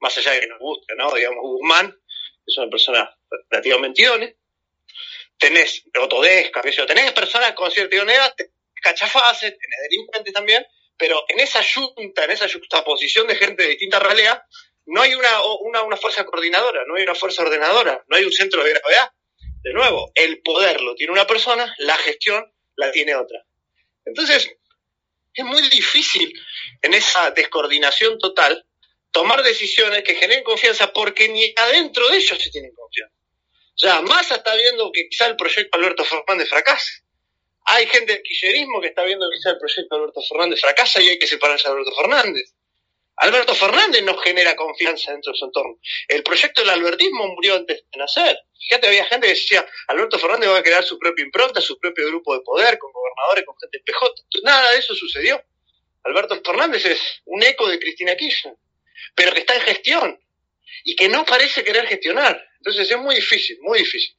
más 0.00 0.16
allá 0.18 0.32
de 0.32 0.40
que 0.40 0.46
nos 0.46 0.58
guste, 0.58 0.94
¿no? 0.96 1.12
Digamos, 1.14 1.42
Guzmán 1.42 1.98
es 2.46 2.58
una 2.58 2.70
persona 2.70 3.16
relativamente 3.50 4.02
idónea, 4.02 4.32
tenés 5.38 5.84
que 5.92 6.72
yo, 6.72 6.86
tenés 6.86 7.12
personas 7.12 7.52
con 7.52 7.70
cierta 7.70 7.96
idoneidad, 7.96 8.34
cachafaces, 8.82 9.56
tenés 9.58 9.78
delincuentes 9.90 10.32
también, 10.32 10.66
pero 10.96 11.24
en 11.28 11.40
esa 11.40 11.60
junta, 11.62 12.24
en 12.24 12.30
esa 12.30 12.48
juxtaposición 12.48 13.26
de 13.26 13.34
gente 13.34 13.62
de 13.62 13.70
distinta 13.70 13.98
realidad, 13.98 14.42
no 14.86 15.02
hay 15.02 15.14
una, 15.14 15.44
una, 15.60 15.82
una 15.82 15.96
fuerza 15.96 16.24
coordinadora, 16.24 16.84
no 16.86 16.94
hay 16.94 17.02
una 17.02 17.14
fuerza 17.14 17.42
ordenadora, 17.42 18.04
no 18.08 18.16
hay 18.16 18.24
un 18.24 18.32
centro 18.32 18.62
de 18.62 18.70
gravedad. 18.70 19.10
De 19.62 19.72
nuevo, 19.72 20.12
el 20.14 20.40
poder 20.42 20.80
lo 20.80 20.94
tiene 20.94 21.12
una 21.12 21.26
persona, 21.26 21.74
la 21.78 21.96
gestión 21.96 22.52
la 22.76 22.92
tiene 22.92 23.16
otra. 23.16 23.44
Entonces, 24.04 24.48
es 25.34 25.44
muy 25.44 25.68
difícil 25.68 26.32
en 26.82 26.94
esa 26.94 27.32
descoordinación 27.32 28.18
total 28.18 28.64
tomar 29.16 29.42
decisiones 29.42 30.04
que 30.04 30.14
generen 30.14 30.44
confianza 30.44 30.92
porque 30.92 31.26
ni 31.30 31.42
adentro 31.56 32.06
de 32.10 32.18
ellos 32.18 32.38
se 32.38 32.50
tienen 32.50 32.70
confianza. 32.74 33.16
Sea, 33.74 34.02
Massa 34.02 34.36
está 34.36 34.54
viendo 34.54 34.92
que 34.92 35.08
quizá 35.08 35.26
el 35.26 35.36
proyecto 35.36 35.78
Alberto 35.78 36.04
Fernández 36.04 36.50
fracase. 36.50 37.02
Hay 37.64 37.86
gente 37.86 38.12
del 38.12 38.22
quillerismo 38.22 38.78
que 38.78 38.88
está 38.88 39.04
viendo 39.04 39.26
que 39.30 39.38
quizá 39.38 39.52
el 39.52 39.58
proyecto 39.58 39.96
Alberto 39.96 40.20
Fernández 40.20 40.60
fracasa 40.60 41.00
y 41.00 41.08
hay 41.08 41.18
que 41.18 41.26
separarse 41.26 41.66
de 41.66 41.72
Alberto 41.72 41.96
Fernández. 41.96 42.52
Alberto 43.16 43.54
Fernández 43.54 44.04
no 44.04 44.18
genera 44.18 44.54
confianza 44.54 45.12
dentro 45.12 45.32
de 45.32 45.38
su 45.38 45.46
entorno. 45.46 45.78
El 46.08 46.22
proyecto 46.22 46.60
del 46.60 46.68
albertismo 46.68 47.26
murió 47.28 47.56
antes 47.56 47.84
de 47.90 47.98
nacer. 47.98 48.38
Fíjate, 48.68 48.88
había 48.88 49.06
gente 49.06 49.28
que 49.28 49.32
decía, 49.32 49.66
Alberto 49.88 50.18
Fernández 50.18 50.50
va 50.50 50.58
a 50.58 50.62
crear 50.62 50.84
su 50.84 50.98
propia 50.98 51.24
impronta, 51.24 51.62
su 51.62 51.78
propio 51.78 52.06
grupo 52.08 52.34
de 52.34 52.42
poder, 52.42 52.76
con 52.76 52.92
gobernadores, 52.92 53.46
con 53.46 53.56
gente 53.62 53.80
PJ. 53.82 54.42
Nada 54.42 54.72
de 54.72 54.78
eso 54.78 54.94
sucedió. 54.94 55.42
Alberto 56.04 56.38
Fernández 56.44 56.84
es 56.84 57.00
un 57.24 57.42
eco 57.42 57.66
de 57.66 57.78
Cristina 57.78 58.14
Kirchner, 58.14 58.54
pero 59.14 59.32
que 59.32 59.40
está 59.40 59.54
en 59.54 59.62
gestión 59.62 60.18
y 60.84 60.96
que 60.96 61.08
no 61.08 61.24
parece 61.24 61.64
querer 61.64 61.86
gestionar. 61.86 62.40
Entonces 62.58 62.90
es 62.90 62.98
muy 62.98 63.14
difícil, 63.16 63.58
muy 63.62 63.78
difícil. 63.78 64.16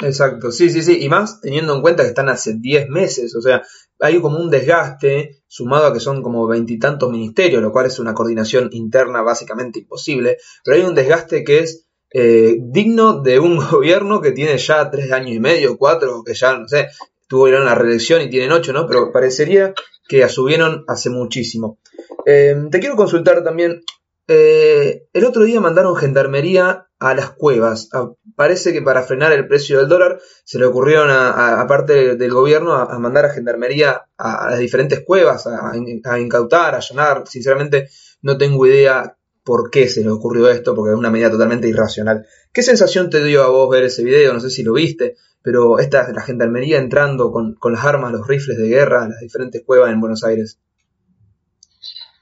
Exacto, 0.00 0.50
sí, 0.50 0.70
sí, 0.70 0.82
sí. 0.82 1.02
Y 1.02 1.08
más 1.08 1.40
teniendo 1.40 1.74
en 1.74 1.82
cuenta 1.82 2.02
que 2.02 2.10
están 2.10 2.28
hace 2.28 2.54
10 2.54 2.88
meses, 2.88 3.34
o 3.36 3.42
sea, 3.42 3.62
hay 3.98 4.20
como 4.20 4.38
un 4.38 4.50
desgaste 4.50 5.42
sumado 5.46 5.86
a 5.86 5.92
que 5.92 6.00
son 6.00 6.22
como 6.22 6.46
veintitantos 6.46 7.10
ministerios, 7.10 7.60
lo 7.60 7.72
cual 7.72 7.86
es 7.86 7.98
una 7.98 8.14
coordinación 8.14 8.70
interna 8.72 9.20
básicamente 9.22 9.80
imposible, 9.80 10.38
pero 10.64 10.76
hay 10.76 10.82
un 10.84 10.94
desgaste 10.94 11.44
que 11.44 11.58
es 11.58 11.86
eh, 12.12 12.56
digno 12.58 13.20
de 13.20 13.38
un 13.38 13.58
gobierno 13.70 14.20
que 14.20 14.32
tiene 14.32 14.56
ya 14.58 14.90
tres 14.90 15.12
años 15.12 15.32
y 15.32 15.40
medio, 15.40 15.76
cuatro, 15.76 16.22
que 16.24 16.34
ya, 16.34 16.56
no 16.56 16.66
sé, 16.66 16.88
tuvieron 17.28 17.64
la 17.64 17.74
reelección 17.74 18.22
y 18.22 18.30
tienen 18.30 18.52
ocho, 18.52 18.72
¿no? 18.72 18.86
Pero 18.86 19.12
parecería 19.12 19.74
que 20.08 20.24
asubieron 20.24 20.84
hace 20.88 21.10
muchísimo. 21.10 21.78
Eh, 22.26 22.56
te 22.70 22.80
quiero 22.80 22.96
consultar 22.96 23.44
también, 23.44 23.82
eh, 24.32 25.08
el 25.12 25.24
otro 25.24 25.42
día 25.42 25.60
mandaron 25.60 25.96
gendarmería 25.96 26.86
a 27.00 27.14
las 27.14 27.30
cuevas. 27.30 27.88
Ah, 27.92 28.12
parece 28.36 28.72
que 28.72 28.80
para 28.80 29.02
frenar 29.02 29.32
el 29.32 29.48
precio 29.48 29.80
del 29.80 29.88
dólar 29.88 30.20
se 30.44 30.60
le 30.60 30.66
ocurrieron, 30.66 31.10
aparte 31.10 32.14
del 32.14 32.32
gobierno, 32.32 32.74
a, 32.74 32.96
mandar 33.00 33.24
a 33.24 33.32
gendarmería 33.32 34.04
a, 34.16 34.50
las 34.50 34.60
diferentes 34.60 35.00
cuevas, 35.04 35.48
a, 35.48 35.72
incautar, 36.20 36.76
a 36.76 36.78
allanar. 36.78 37.24
Sinceramente, 37.26 37.88
no 38.22 38.38
tengo 38.38 38.64
idea 38.68 39.16
por 39.42 39.68
qué 39.68 39.88
se 39.88 40.04
le 40.04 40.10
ocurrió 40.10 40.48
esto, 40.48 40.76
porque 40.76 40.92
es 40.92 40.96
una 40.96 41.10
medida 41.10 41.32
totalmente 41.32 41.66
irracional. 41.66 42.24
¿Qué 42.52 42.62
sensación 42.62 43.10
te 43.10 43.24
dio 43.24 43.42
a 43.42 43.48
vos 43.48 43.68
ver 43.68 43.82
ese 43.82 44.04
video? 44.04 44.32
No 44.32 44.38
sé 44.38 44.50
si 44.50 44.62
lo 44.62 44.74
viste, 44.74 45.16
pero 45.42 45.80
esta 45.80 46.08
la 46.12 46.22
gendarmería 46.22 46.78
entrando 46.78 47.32
con, 47.32 47.56
con 47.56 47.72
las 47.72 47.84
armas, 47.84 48.12
los 48.12 48.28
rifles 48.28 48.58
de 48.58 48.68
guerra 48.68 49.02
a 49.02 49.08
las 49.08 49.18
diferentes 49.18 49.64
cuevas 49.66 49.90
en 49.90 49.98
Buenos 49.98 50.22
Aires. 50.22 50.60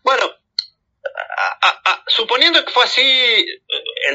Bueno, 0.02 0.22
suponiendo 2.18 2.64
que 2.64 2.72
fue 2.72 2.82
así, 2.82 3.00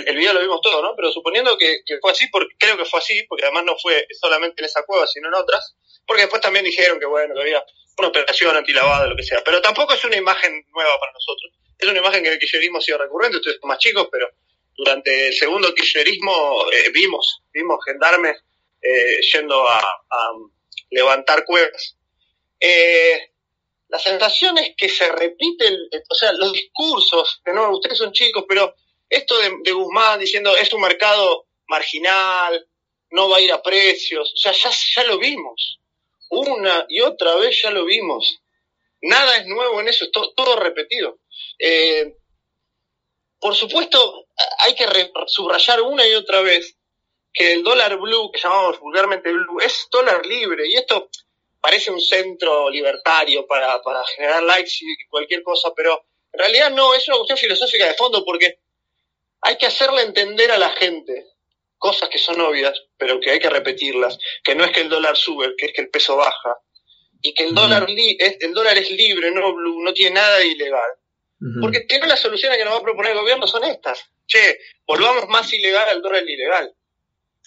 el, 0.06 0.18
video 0.18 0.34
lo 0.34 0.42
vimos 0.42 0.60
todo, 0.62 0.82
¿no? 0.82 0.94
Pero 0.94 1.10
suponiendo 1.10 1.58
que, 1.58 1.84
fue 2.02 2.12
así, 2.12 2.28
porque 2.28 2.54
creo 2.60 2.76
que 2.76 2.84
fue 2.84 3.00
así, 3.00 3.24
porque 3.30 3.46
además 3.46 3.63
no 3.63 3.78
fue 3.82 4.06
solamente 4.20 4.62
en 4.62 4.66
esa 4.66 4.84
cueva, 4.84 5.08
sino 5.08 5.30
en 5.30 5.36
otras, 5.36 5.74
porque 6.06 6.24
después 6.24 6.42
también 6.42 6.66
dijeron 6.66 7.00
que, 7.00 7.06
bueno, 7.06 7.34
que 7.34 7.42
había 7.42 7.63
una 7.98 8.10
operación 8.10 8.58
antilavada, 8.58 9.08
lo 9.08 9.16
que 9.16 9.24
sea. 9.24 9.42
Pero 9.46 9.62
tampoco 9.62 9.94
es 9.94 10.04
una 10.04 10.18
imagen 10.18 10.66
nueva 10.74 11.00
para 11.00 11.13
nosotros. 11.13 11.54
Es 11.80 11.88
una 11.88 12.00
imagen 12.00 12.24
que 12.24 12.30
el 12.30 12.39
kirchnerismo 12.39 12.80
ha 12.80 12.82
sido 12.82 12.98
recurrente, 12.98 13.38
ustedes 13.38 13.58
son 13.62 13.70
más 13.70 13.80
chicos, 13.80 14.10
pero 14.12 14.30
durante 14.76 15.28
el 15.28 15.34
segundo 15.34 15.74
kirchnerismo 15.74 16.72
eh, 16.74 16.89
vimos, 16.89 17.42
vimos 17.54 17.80
gendarmes 17.86 18.38
eh, 18.82 19.22
yendo 19.32 19.66
a, 19.66 19.80
a, 19.80 20.32
levantar 20.92 21.46
cuevas. 21.46 21.98
Eh, 22.60 23.33
la 23.93 23.99
sensación 23.99 24.58
es 24.58 24.75
que 24.75 24.89
se 24.89 25.08
repiten, 25.12 25.77
o 26.10 26.15
sea, 26.15 26.32
los 26.32 26.51
discursos, 26.51 27.41
de 27.45 27.53
nuevo, 27.53 27.75
ustedes 27.75 27.99
son 27.99 28.12
chicos, 28.12 28.43
pero 28.49 28.73
esto 29.08 29.38
de, 29.38 29.71
Guzmán 29.71 30.19
diciendo 30.19 30.58
es 30.58 30.73
un 30.73 30.82
mercado 30.82 31.45
marginal, 31.67 32.67
no 33.12 33.29
va 33.29 33.38
a 33.38 33.41
ir 33.41 33.51
a 33.51 33.62
precios, 33.62 34.34
o 34.34 34.36
sea, 34.38 34.51
ya, 34.51 34.71
ya 34.95 35.03
lo 35.03 35.19
vimos. 35.19 35.79
Una 36.32 36.88
y 36.89 37.01
otra 37.01 37.36
vez 37.36 37.62
ya 37.62 37.69
lo 37.69 37.86
vimos. 37.86 38.39
Nada 39.03 39.38
es 39.38 39.45
nuevo 39.45 39.79
en 39.79 39.89
eso, 39.89 40.06
es 40.06 40.12
todo, 40.12 40.56
repetido. 40.56 41.19
Eh, 41.60 42.15
por 43.39 43.53
supuesto, 43.56 44.25
hay 44.58 44.73
que 44.73 44.88
subrayar 45.27 45.84
una 45.84 46.08
y 46.08 46.15
otra 46.15 46.41
vez 46.41 46.75
que 47.32 47.53
el 47.53 47.63
dólar 47.63 47.99
blue, 47.99 48.32
que 48.32 48.39
llamamos 48.39 48.79
vulgarmente 48.79 49.32
blue, 49.32 49.60
es 49.60 49.88
dólar 49.91 50.25
libre. 50.25 50.63
Y 50.67 50.77
esto 50.77 51.12
parece 51.63 51.91
un 51.91 52.02
centro 52.02 52.69
libertario 52.69 53.47
para, 53.47 53.82
para 53.82 54.04
generar 54.04 54.43
likes 54.43 54.71
y 54.82 55.08
cualquier 55.08 55.41
cosa, 55.43 55.69
pero 55.73 56.06
en 56.34 56.39
realidad 56.39 56.69
no, 56.71 56.93
es 56.93 57.08
una 57.08 57.15
cuestión 57.15 57.38
filosófica 57.38 57.88
de 57.88 57.93
fondo 57.93 58.26
porque 58.26 58.60
hay 59.39 59.56
que 59.56 59.67
hacerle 59.67 60.02
entender 60.02 60.52
a 60.52 60.58
la 60.58 60.71
gente 60.71 61.26
cosas 61.78 62.10
que 62.10 62.17
son 62.17 62.41
obvias, 62.41 62.78
pero 62.97 63.17
que 63.21 63.32
hay 63.32 63.39
que 63.39 63.49
repetirlas, 63.49 64.19
que 64.43 64.56
no 64.56 64.65
es 64.65 64.71
que 64.71 64.82
el 64.82 64.89
dólar 64.89 65.15
sube, 65.15 65.56
que 65.58 65.67
es 65.67 65.73
que 65.73 65.82
el 65.82 65.89
peso 65.89 66.17
baja, 66.17 66.58
y 67.21 67.34
que 67.34 67.45
el 67.45 67.56
dólar, 67.56 67.88
es, 67.89 68.38
el 68.41 68.54
dólar 68.54 68.78
es 68.78 68.91
libre, 68.91 69.32
no 69.32 69.54
blue, 69.54 69.82
no 69.82 69.93
tiene 69.93 70.15
nada 70.15 70.39
de 70.39 70.47
ilegal. 70.47 70.89
Porque 71.62 71.82
tiene 71.82 72.08
las 72.08 72.21
soluciones 72.21 72.58
que 72.58 72.63
nos 72.63 72.73
va 72.73 72.78
a 72.78 72.84
proponer 72.84 73.12
el 73.12 73.19
gobierno 73.19 73.47
son 73.47 73.65
estas. 73.65 74.02
Che, 74.26 74.60
volvamos 74.88 75.28
más 75.28 75.52
ilegal 75.52 75.89
al 75.89 76.02
dólar 76.02 76.23
ilegal. 76.23 76.73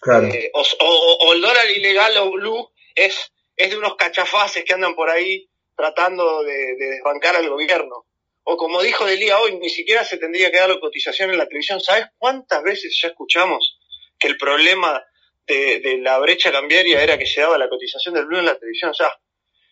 Claro. 0.01 0.27
Eh, 0.29 0.51
o, 0.53 0.63
o, 0.81 1.33
el 1.33 1.41
dólar 1.41 1.71
ilegal 1.71 2.15
o 2.19 2.31
blue 2.31 2.71
es 2.95 3.33
es 3.57 3.71
de 3.71 3.77
unos 3.77 3.97
cachafaces 3.97 4.65
que 4.65 4.75
andan 4.75 4.95
por 4.95 5.11
ahí 5.11 5.49
tratando 5.77 6.43
de, 6.43 6.75
desbancar 6.77 7.37
al 7.37 7.49
gobierno. 7.49 8.07
O 8.45 8.57
como 8.57 8.83
dijo 8.83 9.05
Delía 9.05 9.39
hoy, 9.41 9.59
ni 9.59 9.69
siquiera 9.69 10.05
se 10.05 10.19
tendría 10.19 10.51
que 10.51 10.59
dar 10.59 10.69
la 10.69 10.81
cotización 10.81 11.31
en 11.31 11.39
la 11.39 11.47
televisión. 11.47 11.81
¿Sabes 11.81 12.07
cuántas 12.17 12.63
veces 12.63 12.97
ya 13.01 13.09
escuchamos 13.09 13.79
que 14.19 14.29
el 14.29 14.39
problema 14.39 15.05
de, 15.47 15.99
la 16.01 16.19
brecha 16.19 16.53
cambiaria 16.53 17.03
era 17.03 17.19
que 17.19 17.27
se 17.27 17.41
daba 17.41 17.59
la 17.59 17.69
cotización 17.69 18.15
del 18.15 18.27
blue 18.27 18.39
en 18.39 18.47
la 18.47 18.59
televisión? 18.59 18.91
O 18.91 18.95
sea, 18.95 19.13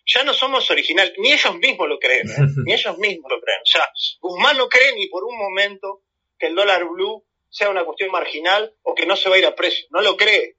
ya 0.05 0.23
no 0.23 0.33
somos 0.33 0.69
originales, 0.69 1.13
ni 1.17 1.31
ellos 1.31 1.57
mismos 1.57 1.87
lo 1.87 1.99
creen, 1.99 2.29
¿eh? 2.29 2.35
ni 2.65 2.73
ellos 2.73 2.97
mismos 2.97 3.31
lo 3.31 3.41
creen. 3.41 3.61
O 3.61 3.65
sea, 3.65 3.89
Guzmán 4.19 4.57
no 4.57 4.67
cree 4.67 4.93
ni 4.93 5.07
por 5.07 5.23
un 5.23 5.37
momento 5.37 6.01
que 6.37 6.47
el 6.47 6.55
dólar 6.55 6.85
blue 6.85 7.25
sea 7.49 7.69
una 7.69 7.85
cuestión 7.85 8.11
marginal 8.11 8.75
o 8.83 8.93
que 8.93 9.05
no 9.05 9.15
se 9.15 9.29
va 9.29 9.35
a 9.35 9.39
ir 9.39 9.45
a 9.45 9.55
precio, 9.55 9.87
no 9.91 10.01
lo 10.01 10.17
cree. 10.17 10.57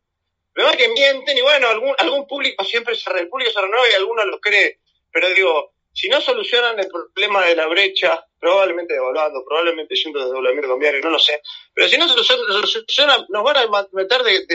Pero 0.56 0.72
que 0.72 0.88
mienten 0.88 1.36
y 1.36 1.42
bueno, 1.42 1.68
algún, 1.68 1.94
algún 1.98 2.26
público 2.26 2.64
siempre 2.64 2.94
se, 2.94 3.10
el 3.10 3.28
público 3.28 3.52
se 3.52 3.60
renueva 3.60 3.90
y 3.90 3.94
algunos 3.94 4.24
lo 4.24 4.40
cree. 4.40 4.78
Pero 5.12 5.28
digo, 5.28 5.74
si 5.92 6.08
no 6.08 6.18
solucionan 6.18 6.80
el 6.80 6.88
problema 6.88 7.44
de 7.44 7.56
la 7.56 7.66
brecha, 7.66 8.26
probablemente 8.40 8.94
devaluando, 8.94 9.44
probablemente 9.44 9.94
yendo 9.94 10.18
de 10.18 10.32
doblamiento 10.32 10.70
cambiario, 10.70 11.02
no 11.02 11.10
lo 11.10 11.18
sé. 11.18 11.42
Pero 11.74 11.88
si 11.88 11.98
no 11.98 12.08
solucionan, 12.08 13.26
nos 13.28 13.44
van 13.44 13.56
a 13.58 13.86
meter 13.92 14.22
de, 14.22 14.46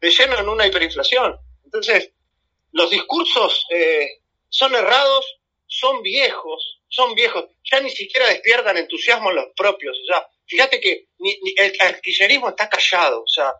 de, 0.00 0.10
lleno 0.10 0.38
en 0.38 0.48
una 0.48 0.64
hiperinflación. 0.64 1.36
Entonces, 1.64 2.12
los 2.70 2.88
discursos 2.90 3.66
eh, 3.70 4.20
son 4.48 4.76
errados, 4.76 5.40
son 5.66 6.04
viejos, 6.04 6.78
son 6.88 7.16
viejos, 7.16 7.46
ya 7.64 7.80
ni 7.80 7.90
siquiera 7.90 8.28
despiertan 8.28 8.76
entusiasmo 8.76 9.30
en 9.30 9.36
los 9.36 9.46
propios. 9.56 9.98
O 10.04 10.06
sea, 10.06 10.24
fíjate 10.46 10.80
que 10.80 11.08
el, 11.18 12.00
kirchnerismo 12.00 12.50
está 12.50 12.68
callado, 12.68 13.24
o 13.24 13.28
sea, 13.28 13.52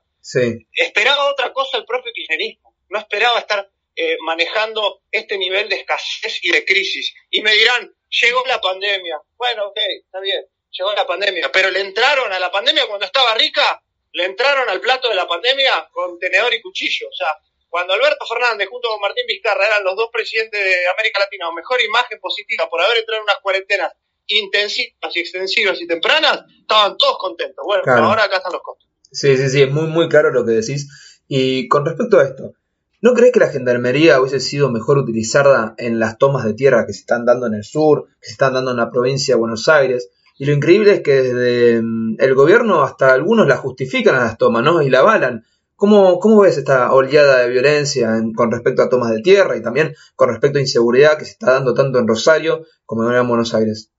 esperaba 0.72 1.30
otra 1.30 1.52
cosa 1.52 1.78
el 1.78 1.84
propio 1.84 2.12
kirchnerismo, 2.12 2.76
no 2.88 2.98
esperaba 2.98 3.40
estar 3.40 3.68
eh, 3.96 4.16
manejando 4.24 5.02
este 5.10 5.36
nivel 5.36 5.68
de 5.68 5.76
escasez 5.76 6.38
y 6.42 6.52
de 6.52 6.64
crisis. 6.64 7.12
Y 7.30 7.42
me 7.42 7.52
dirán, 7.52 7.92
llegó 8.08 8.44
la 8.46 8.60
pandemia, 8.60 9.20
bueno, 9.36 9.66
ok, 9.66 9.78
está 10.04 10.20
bien, 10.20 10.44
llegó 10.70 10.92
la 10.92 11.06
pandemia, 11.06 11.50
pero 11.52 11.70
le 11.70 11.80
entraron 11.80 12.32
a 12.32 12.38
la 12.38 12.50
pandemia 12.50 12.86
cuando 12.86 13.04
estaba 13.04 13.34
rica, 13.34 13.82
le 14.12 14.24
entraron 14.24 14.68
al 14.68 14.80
plato 14.80 15.08
de 15.08 15.14
la 15.14 15.26
pandemia 15.26 15.88
con 15.90 16.18
tenedor 16.18 16.54
y 16.54 16.62
cuchillo, 16.62 17.08
o 17.08 17.12
sea, 17.12 17.28
cuando 17.68 17.94
Alberto 17.94 18.26
Fernández 18.26 18.68
junto 18.68 18.90
con 18.90 19.00
Martín 19.00 19.26
Vizcarra 19.26 19.66
eran 19.66 19.82
los 19.82 19.96
dos 19.96 20.10
presidentes 20.12 20.62
de 20.62 20.88
América 20.88 21.20
Latina 21.20 21.48
o 21.48 21.52
mejor 21.52 21.80
imagen 21.80 22.20
positiva 22.20 22.68
por 22.68 22.80
haber 22.82 22.98
entrado 22.98 23.20
en 23.20 23.24
unas 23.24 23.38
cuarentenas 23.40 23.92
intensivas 24.26 25.16
y 25.16 25.20
extensivas 25.20 25.80
y 25.80 25.86
tempranas, 25.86 26.44
estaban 26.60 26.96
todos 26.96 27.18
contentos. 27.18 27.64
Bueno, 27.66 27.82
ahora 27.86 28.24
acá 28.24 28.36
están 28.36 28.52
los 28.52 28.62
costos. 28.62 28.91
Sí, 29.12 29.36
sí, 29.36 29.50
sí, 29.50 29.62
es 29.62 29.70
muy, 29.70 29.86
muy 29.86 30.08
claro 30.08 30.32
lo 30.32 30.44
que 30.44 30.52
decís. 30.52 30.88
Y 31.28 31.68
con 31.68 31.84
respecto 31.84 32.18
a 32.18 32.24
esto, 32.24 32.54
¿no 33.02 33.12
crees 33.12 33.32
que 33.32 33.40
la 33.40 33.48
gendarmería 33.48 34.20
hubiese 34.20 34.40
sido 34.40 34.70
mejor 34.70 34.98
utilizada 34.98 35.74
en 35.76 35.98
las 35.98 36.18
tomas 36.18 36.44
de 36.44 36.54
tierra 36.54 36.86
que 36.86 36.94
se 36.94 37.00
están 37.00 37.26
dando 37.26 37.46
en 37.46 37.54
el 37.54 37.64
sur, 37.64 38.06
que 38.20 38.26
se 38.26 38.32
están 38.32 38.54
dando 38.54 38.70
en 38.70 38.78
la 38.78 38.90
provincia 38.90 39.34
de 39.34 39.40
Buenos 39.40 39.68
Aires? 39.68 40.08
Y 40.38 40.46
lo 40.46 40.54
increíble 40.54 40.94
es 40.94 41.00
que 41.02 41.22
desde 41.22 41.82
mm, 41.82 42.16
el 42.18 42.34
gobierno 42.34 42.82
hasta 42.82 43.12
algunos 43.12 43.46
la 43.46 43.58
justifican 43.58 44.14
a 44.14 44.24
las 44.24 44.38
tomas, 44.38 44.64
¿no? 44.64 44.82
Y 44.82 44.88
la 44.88 45.00
avalan. 45.00 45.44
¿Cómo, 45.76 46.18
¿Cómo 46.20 46.40
ves 46.40 46.56
esta 46.56 46.92
oleada 46.92 47.38
de 47.38 47.48
violencia 47.48 48.10
con 48.34 48.50
respecto 48.50 48.82
a 48.82 48.88
tomas 48.88 49.10
de 49.10 49.20
tierra 49.20 49.56
y 49.56 49.62
también 49.62 49.94
con 50.14 50.28
respecto 50.28 50.58
a 50.58 50.62
inseguridad 50.62 51.18
que 51.18 51.24
se 51.24 51.32
está 51.32 51.52
dando 51.52 51.74
tanto 51.74 51.98
en 51.98 52.08
Rosario 52.08 52.64
como 52.86 53.12
en 53.12 53.28
Buenos 53.28 53.52
Aires? 53.52 53.90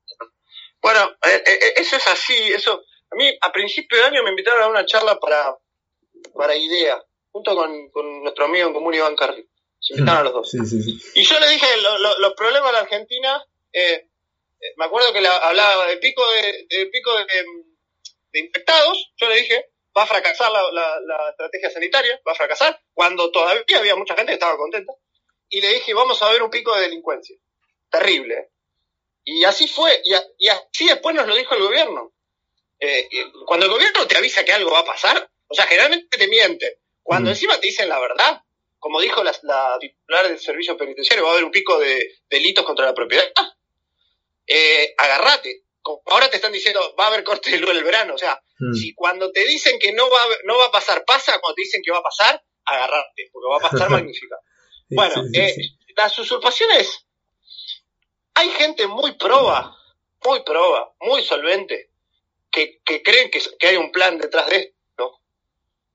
Bueno, 0.80 1.00
eh, 1.22 1.42
eh, 1.46 1.74
eso 1.76 1.96
es 1.96 2.06
así. 2.08 2.34
Eso, 2.56 2.80
a 3.14 3.16
mí 3.16 3.38
a 3.40 3.52
principio 3.52 3.98
de 3.98 4.04
año 4.04 4.22
me 4.22 4.30
invitaron 4.30 4.62
a 4.62 4.68
una 4.68 4.86
charla 4.86 5.18
para, 5.18 5.56
para 6.34 6.56
IDEA, 6.56 7.02
junto 7.30 7.54
con, 7.54 8.22
nuestro 8.22 8.46
amigo 8.46 8.68
en 8.68 8.74
común 8.74 8.94
Iván 8.94 9.16
Carri. 9.16 9.48
Se 9.80 9.94
invitaron 9.94 10.20
a 10.20 10.24
los 10.24 10.32
dos. 10.32 10.54
Y 11.14 11.22
yo 11.22 11.40
le 11.40 11.48
dije 11.48 11.66
los 12.18 12.34
problemas 12.34 12.70
de 12.70 12.72
la 12.72 12.80
Argentina. 12.80 13.44
me 14.76 14.84
acuerdo 14.84 15.12
que 15.12 15.26
hablaba 15.26 15.86
del 15.86 15.98
pico 15.98 16.22
de, 16.32 16.86
pico 16.86 17.12
de 18.32 18.40
infectados. 18.40 19.12
Yo 19.16 19.28
le 19.28 19.36
dije 19.36 19.74
va 19.96 20.02
a 20.02 20.06
fracasar 20.06 20.50
la, 20.50 21.30
estrategia 21.30 21.70
sanitaria, 21.70 22.20
va 22.26 22.32
a 22.32 22.36
fracasar, 22.36 22.80
cuando 22.92 23.30
todavía 23.30 23.78
había 23.78 23.96
mucha 23.96 24.14
gente 24.14 24.30
que 24.30 24.34
estaba 24.34 24.56
contenta. 24.56 24.92
Y 25.48 25.60
le 25.60 25.74
dije, 25.74 25.94
vamos 25.94 26.20
a 26.22 26.30
ver 26.32 26.42
un 26.42 26.50
pico 26.50 26.74
de 26.74 26.82
delincuencia. 26.82 27.36
Terrible. 27.90 28.50
Y 29.24 29.44
así 29.44 29.68
fue, 29.68 30.02
y, 30.04 30.48
así 30.48 30.86
después 30.86 31.14
nos 31.14 31.26
lo 31.26 31.36
dijo 31.36 31.54
el 31.54 31.62
gobierno. 31.62 32.12
Eh, 32.80 33.08
cuando 33.46 33.66
el 33.66 33.72
gobierno 33.72 34.06
te 34.06 34.16
avisa 34.16 34.44
que 34.44 34.52
algo 34.52 34.70
va 34.70 34.80
a 34.80 34.84
pasar, 34.84 35.30
o 35.48 35.54
sea, 35.54 35.66
generalmente 35.66 36.18
te 36.18 36.28
miente. 36.28 36.80
Cuando 37.02 37.30
encima 37.30 37.58
te 37.60 37.66
dicen 37.66 37.88
la 37.88 37.98
verdad, 37.98 38.42
como 38.78 39.00
dijo 39.00 39.22
la, 39.22 39.32
titular 39.80 40.28
del 40.28 40.38
servicio 40.38 40.76
penitenciario, 40.76 41.24
va 41.24 41.30
a 41.30 41.32
haber 41.32 41.44
un 41.44 41.50
pico 41.50 41.78
de 41.78 42.18
delitos 42.28 42.64
contra 42.64 42.86
la 42.86 42.94
propiedad, 42.94 43.24
eh, 44.46 44.94
agarrate, 44.98 45.64
ahora 46.06 46.28
te 46.28 46.36
están 46.36 46.52
diciendo 46.52 46.94
va 46.98 47.04
a 47.04 47.08
haber 47.08 47.24
corte 47.24 47.50
de 47.50 47.58
luz 47.58 47.70
en 47.70 47.78
el 47.78 47.84
verano, 47.84 48.14
o 48.14 48.18
sea, 48.18 48.40
hmm. 48.58 48.74
si 48.74 48.94
cuando 48.94 49.30
te 49.32 49.44
dicen 49.44 49.78
que 49.78 49.92
no 49.92 50.08
va, 50.10 50.22
a, 50.22 50.26
no 50.44 50.58
va 50.58 50.66
a 50.66 50.70
pasar, 50.70 51.04
pasa, 51.04 51.38
cuando 51.40 51.54
te 51.54 51.62
dicen 51.62 51.82
que 51.84 51.92
va 51.92 51.98
a 51.98 52.02
pasar, 52.02 52.42
agarrarte, 52.64 53.30
porque 53.32 53.48
va 53.48 53.56
a 53.56 53.70
pasar 53.70 53.90
magnífica. 53.90 54.36
bueno, 54.90 55.22
eh, 55.32 55.54
las 55.96 56.18
usurpaciones, 56.18 57.06
hay 58.34 58.50
gente 58.50 58.86
muy 58.86 59.12
proba, 59.12 59.76
muy 60.24 60.42
proba, 60.42 60.92
muy 61.00 61.22
solvente, 61.22 61.90
que, 62.54 62.80
que 62.84 63.02
creen 63.02 63.30
que, 63.30 63.42
que, 63.58 63.66
hay 63.66 63.76
un 63.76 63.90
plan 63.90 64.16
detrás 64.16 64.46
de 64.48 64.56
esto. 64.56 65.20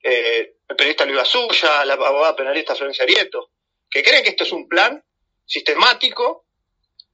Eh, 0.03 0.55
el 0.67 0.75
periodista 0.75 1.05
Luis 1.05 1.27
Suya, 1.27 1.85
la 1.85 1.93
abogada 1.93 2.35
penalista 2.35 2.75
Florencia 2.75 3.05
Arieto, 3.05 3.51
que 3.89 4.03
creen 4.03 4.23
que 4.23 4.31
esto 4.31 4.43
es 4.43 4.51
un 4.51 4.67
plan 4.67 5.03
sistemático, 5.45 6.45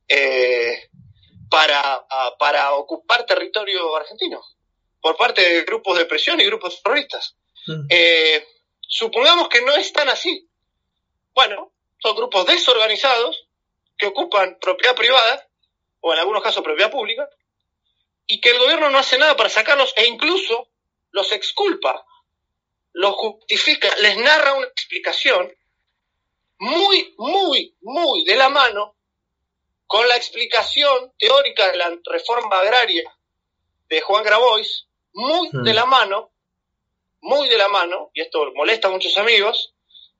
eh, 0.08 0.90
para, 1.50 2.06
para 2.38 2.74
ocupar 2.74 3.26
territorio 3.26 3.96
argentino 3.96 4.42
por 5.00 5.16
parte 5.16 5.42
de 5.42 5.62
grupos 5.62 5.98
de 5.98 6.06
presión 6.06 6.40
y 6.42 6.46
grupos 6.46 6.82
terroristas. 6.82 7.36
Mm. 7.68 7.86
Eh, 7.90 8.48
supongamos 8.82 9.48
que 9.50 9.62
no 9.62 9.76
es 9.76 9.94
tan 9.94 10.10
así. 10.10 10.50
Bueno, 11.34 11.72
son 12.00 12.16
grupos 12.16 12.46
desorganizados 12.48 13.48
que 13.98 14.08
ocupan 14.08 14.58
propiedad 14.60 14.96
privada 14.96 15.48
o 16.02 16.14
en 16.14 16.20
algunos 16.20 16.44
casos 16.44 16.64
propiedad 16.64 16.92
pública 16.92 17.30
y 18.28 18.42
que 18.42 18.52
el 18.52 18.60
gobierno 18.60 18.90
no 18.90 18.98
hace 18.98 19.18
nada 19.18 19.36
para 19.36 19.50
sacarlos 19.50 19.94
e 19.96 20.08
incluso 20.08 20.70
los 21.12 21.32
exculpa, 21.32 22.06
los 22.94 23.14
justifica, 23.16 23.94
les 23.98 24.18
narra 24.18 24.54
una 24.54 24.68
explicación 24.68 25.54
muy, 26.58 27.14
muy, 27.18 27.76
muy 27.82 28.24
de 28.26 28.36
la 28.36 28.50
mano 28.50 28.96
con 29.88 30.08
la 30.08 30.16
explicación 30.16 31.14
teórica 31.18 31.72
de 31.72 31.78
la 31.78 31.98
reforma 32.06 32.60
agraria 32.60 33.14
de 33.88 34.02
Juan 34.02 34.24
Grabois, 34.24 34.88
muy 35.14 35.50
de 35.52 35.72
mm. 35.72 35.76
la 35.76 35.86
mano, 35.86 36.32
muy 37.22 37.48
de 37.50 37.58
la 37.58 37.68
mano, 37.68 38.12
y 38.14 38.22
esto 38.22 38.52
molesta 38.56 38.88
a 38.88 38.92
muchos 38.92 39.18
amigos, 39.18 39.74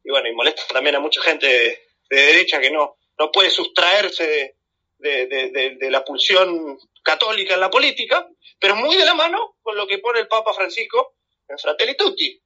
y 0.04 0.12
bueno, 0.12 0.30
y 0.30 0.34
molesta 0.34 0.64
también 0.68 0.96
a 0.96 1.00
mucha 1.00 1.22
gente 1.22 1.48
de, 1.48 1.82
derecha 2.10 2.60
que 2.60 2.72
no, 2.72 2.98
no 3.18 3.32
puede 3.32 3.50
sustraerse 3.50 4.28
de, 4.28 4.56
de, 5.10 5.90
la 5.90 6.04
pulsión 6.04 6.78
católica 7.04 7.54
en 7.54 7.60
la 7.60 7.70
política, 7.70 8.28
pero 8.60 8.76
muy 8.76 8.96
de 8.96 9.06
la 9.06 9.14
mano 9.14 9.56
con 9.62 9.76
lo 9.78 9.88
que 9.88 10.00
pone 10.00 10.20
el 10.20 10.28
Papa 10.28 10.54
Francisco 10.54 11.16
en 11.48 11.58
Fratelli 11.58 11.96
Tutti, 11.96 12.42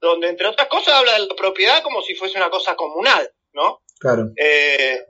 donde 0.00 0.28
entre 0.28 0.46
otras 0.46 0.68
cosas 0.68 0.94
habla 0.94 1.12
de 1.14 1.26
la 1.26 1.34
propiedad 1.34 1.82
como 1.82 2.02
si 2.02 2.14
fuese 2.14 2.36
una 2.36 2.50
cosa 2.50 2.76
comunal, 2.76 3.30
¿no? 3.52 3.82
Claro. 3.98 4.30
Eh, 4.36 5.02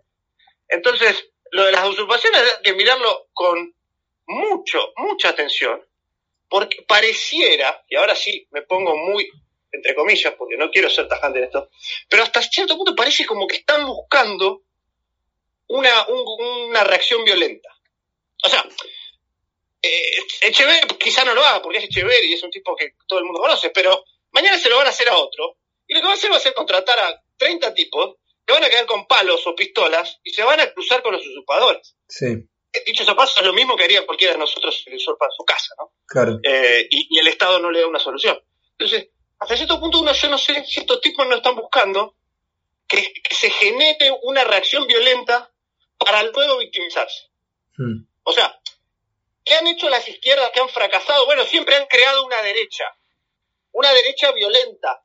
entonces, 0.68 1.30
lo 1.50 1.64
de 1.64 1.72
las 1.72 1.88
usurpaciones 1.88 2.40
hay 2.40 2.62
que 2.62 2.74
mirarlo 2.74 3.28
con 3.33 3.74
mucho, 4.26 4.92
mucha 4.96 5.30
atención, 5.30 5.85
porque 6.48 6.83
pareciera, 6.87 7.85
y 7.88 7.96
ahora 7.96 8.14
sí 8.14 8.46
me 8.50 8.62
pongo 8.62 8.96
muy 8.96 9.28
entre 9.74 9.94
comillas, 9.94 10.35
porque 10.38 10.57
no 10.57 10.70
quiero 10.70 10.88
ser 10.88 11.09
tajante 11.09 11.38
en 11.38 11.44
esto, 11.46 11.68
pero 12.09 12.22
hasta 12.22 12.40
cierto 12.42 12.76
punto 12.76 12.94
parece 12.94 13.26
como 13.26 13.46
que 13.46 13.57
están 13.57 13.85
buscando 13.85 14.62
una, 15.68 16.07
una 16.09 16.85
reacción 16.85 17.24
violenta. 17.24 17.68
O 18.42 18.48
sea, 18.48 18.64
eh, 19.83 20.11
Echever 20.42 20.87
quizá 20.98 21.24
no 21.24 21.35
lo 21.35 21.44
haga 21.44 21.62
porque 21.62 21.79
es 21.79 21.85
Echever 21.85 22.24
y 22.24 22.35
es 22.35 22.42
un 22.42 22.50
tipo 22.50 22.77
que 22.77 22.94
todo 23.07 23.18
el 23.18 23.24
mundo 23.24 23.40
conoce, 23.40 23.70
pero 23.70 24.05
mañana 24.33 24.59
se 24.59 24.68
lo 24.68 24.77
van 24.77 24.87
a 24.87 24.90
hacer 24.90 25.09
a 25.09 25.16
otro, 25.16 25.59
y 25.87 25.94
lo 25.94 26.00
que 26.00 26.07
va 26.07 26.12
a 26.12 26.16
hacer 26.16 26.33
va 26.33 26.37
a 26.37 26.40
ser 26.40 26.55
contratar 26.55 26.98
a 26.98 27.22
30 27.37 27.74
tipos 27.74 28.16
se 28.46 28.53
van 28.53 28.64
a 28.64 28.68
quedar 28.68 28.87
con 28.87 29.07
palos 29.07 29.46
o 29.46 29.55
pistolas 29.55 30.20
y 30.22 30.31
se 30.33 30.42
van 30.42 30.61
a 30.61 30.70
cruzar 30.72 31.03
con 31.03 31.12
los 31.12 31.27
usurpadores. 31.27 31.96
Sí. 32.09 32.27
Eh, 32.27 32.83
dicho 32.85 33.03
eso 33.03 33.16
paso, 33.16 33.40
es 33.40 33.46
lo 33.46 33.53
mismo 33.53 33.77
que 33.77 33.85
haría 33.85 34.05
cualquiera 34.05 34.35
de 34.35 34.38
nosotros 34.38 34.83
si 34.83 34.90
le 34.90 34.96
usurpa 34.96 35.27
su 35.35 35.44
casa, 35.44 35.74
¿no? 35.79 35.92
Claro. 36.07 36.38
Eh, 36.42 36.87
y, 36.90 37.18
el 37.18 37.27
Estado 37.29 37.59
no 37.59 37.70
le 37.70 37.81
da 37.81 37.87
una 37.87 37.98
solución. 37.98 38.38
Entonces, 38.72 39.09
hasta 39.38 39.57
cierto 39.57 39.81
punto 39.81 40.00
uno, 40.00 40.12
yo 40.12 40.29
no 40.29 40.38
sé 40.38 40.64
si 40.64 40.81
estos 40.81 41.00
tipos 41.00 41.27
no 41.27 41.37
están 41.37 41.57
buscando 41.57 42.16
que, 42.87 43.14
se 43.31 43.50
genere 43.50 44.12
una 44.22 44.44
reacción 44.44 44.87
violenta 44.87 45.50
para 46.04 46.22
luego 46.22 46.58
victimizarse. 46.58 47.30
Hmm. 47.76 48.06
O 48.24 48.32
sea, 48.32 48.60
¿qué 49.44 49.54
han 49.54 49.66
hecho 49.66 49.88
las 49.88 50.08
izquierdas 50.08 50.50
que 50.52 50.60
han 50.60 50.68
fracasado? 50.68 51.26
Bueno, 51.26 51.44
siempre 51.44 51.76
han 51.76 51.86
creado 51.86 52.24
una 52.24 52.40
derecha, 52.42 52.84
una 53.72 53.92
derecha 53.92 54.32
violenta, 54.32 55.04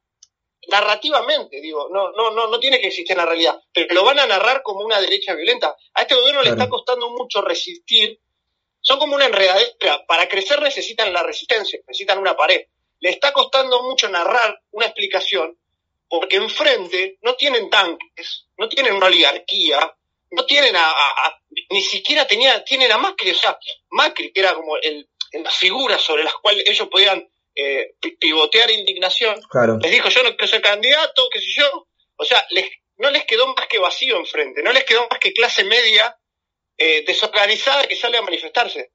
narrativamente, 0.70 1.62
digo, 1.62 1.90
no, 1.92 2.12
no, 2.12 2.32
no, 2.32 2.48
no 2.48 2.60
tiene 2.60 2.80
que 2.80 2.88
existir 2.88 3.14
en 3.14 3.20
la 3.20 3.26
realidad, 3.26 3.60
pero 3.74 3.94
lo 3.94 4.04
van 4.04 4.20
a 4.20 4.28
narrar 4.28 4.62
como 4.62 4.82
una 4.82 5.02
derecha 5.02 5.34
violenta. 5.34 5.76
A 5.94 6.02
este 6.02 6.16
gobierno 6.16 6.44
le 6.44 6.50
está 6.50 6.70
costando 6.70 7.10
mucho 7.10 7.42
resistir, 7.42 8.20
son 8.82 9.00
como 9.00 9.16
una 9.16 9.26
enredadera, 9.26 10.06
para 10.08 10.28
crecer 10.28 10.62
necesitan 10.62 11.12
la 11.12 11.24
resistencia, 11.24 11.80
necesitan 11.88 12.20
una 12.20 12.36
pared. 12.36 12.66
Le 13.00 13.10
está 13.10 13.32
costando 13.34 13.84
mucho 13.84 14.10
narrar 14.10 14.62
una 14.72 14.86
explicación, 14.86 15.58
porque 16.08 16.38
enfrente 16.38 17.18
no 17.22 17.36
tienen 17.36 17.70
tanques, 17.70 18.48
no 18.58 18.68
tienen 18.70 18.96
una 18.96 19.08
oligarquía, 19.08 19.96
no 20.32 20.46
tienen 20.46 20.76
a, 20.76 20.94
ni 21.70 21.82
siquiera 21.82 22.28
tenía, 22.28 22.64
tienen 22.64 22.92
a 22.92 22.98
Macri, 22.98 23.32
o 23.32 23.36
sea, 23.36 23.58
Macri, 23.90 24.32
que 24.32 24.40
era 24.40 24.54
como 24.54 24.78
el, 24.78 25.10
la 25.32 25.52
figura 25.52 25.98
sobre 25.98 26.24
las 26.24 26.34
cuales 26.36 26.64
ellos 26.68 26.88
podían 26.90 27.28
eh, 27.56 27.96
pivotear 28.20 28.72
indignación, 28.72 29.40
les 29.82 29.92
dijo 29.92 30.10
yo 30.10 30.24
no 30.24 30.30
quiero 30.30 30.48
ser 30.48 30.62
candidato, 30.62 31.28
qué 31.32 31.40
sé 31.40 31.48
yo, 31.58 31.88
o 32.16 32.26
sea, 32.26 32.46
les, 32.52 32.70
no 32.98 33.10
les 33.10 33.26
quedó 33.26 33.48
más 33.54 33.68
que 33.68 33.80
vacío 33.80 34.18
enfrente, 34.18 34.62
no 34.62 34.72
les 34.72 34.84
quedó 34.84 35.08
más 35.10 35.20
que 35.20 35.34
clase 35.34 35.64
media 35.64 36.16
eh, 36.78 37.04
desorganizada 37.06 37.88
que 37.88 37.96
sale 37.96 38.18
a 38.18 38.22
manifestarse. 38.22 38.92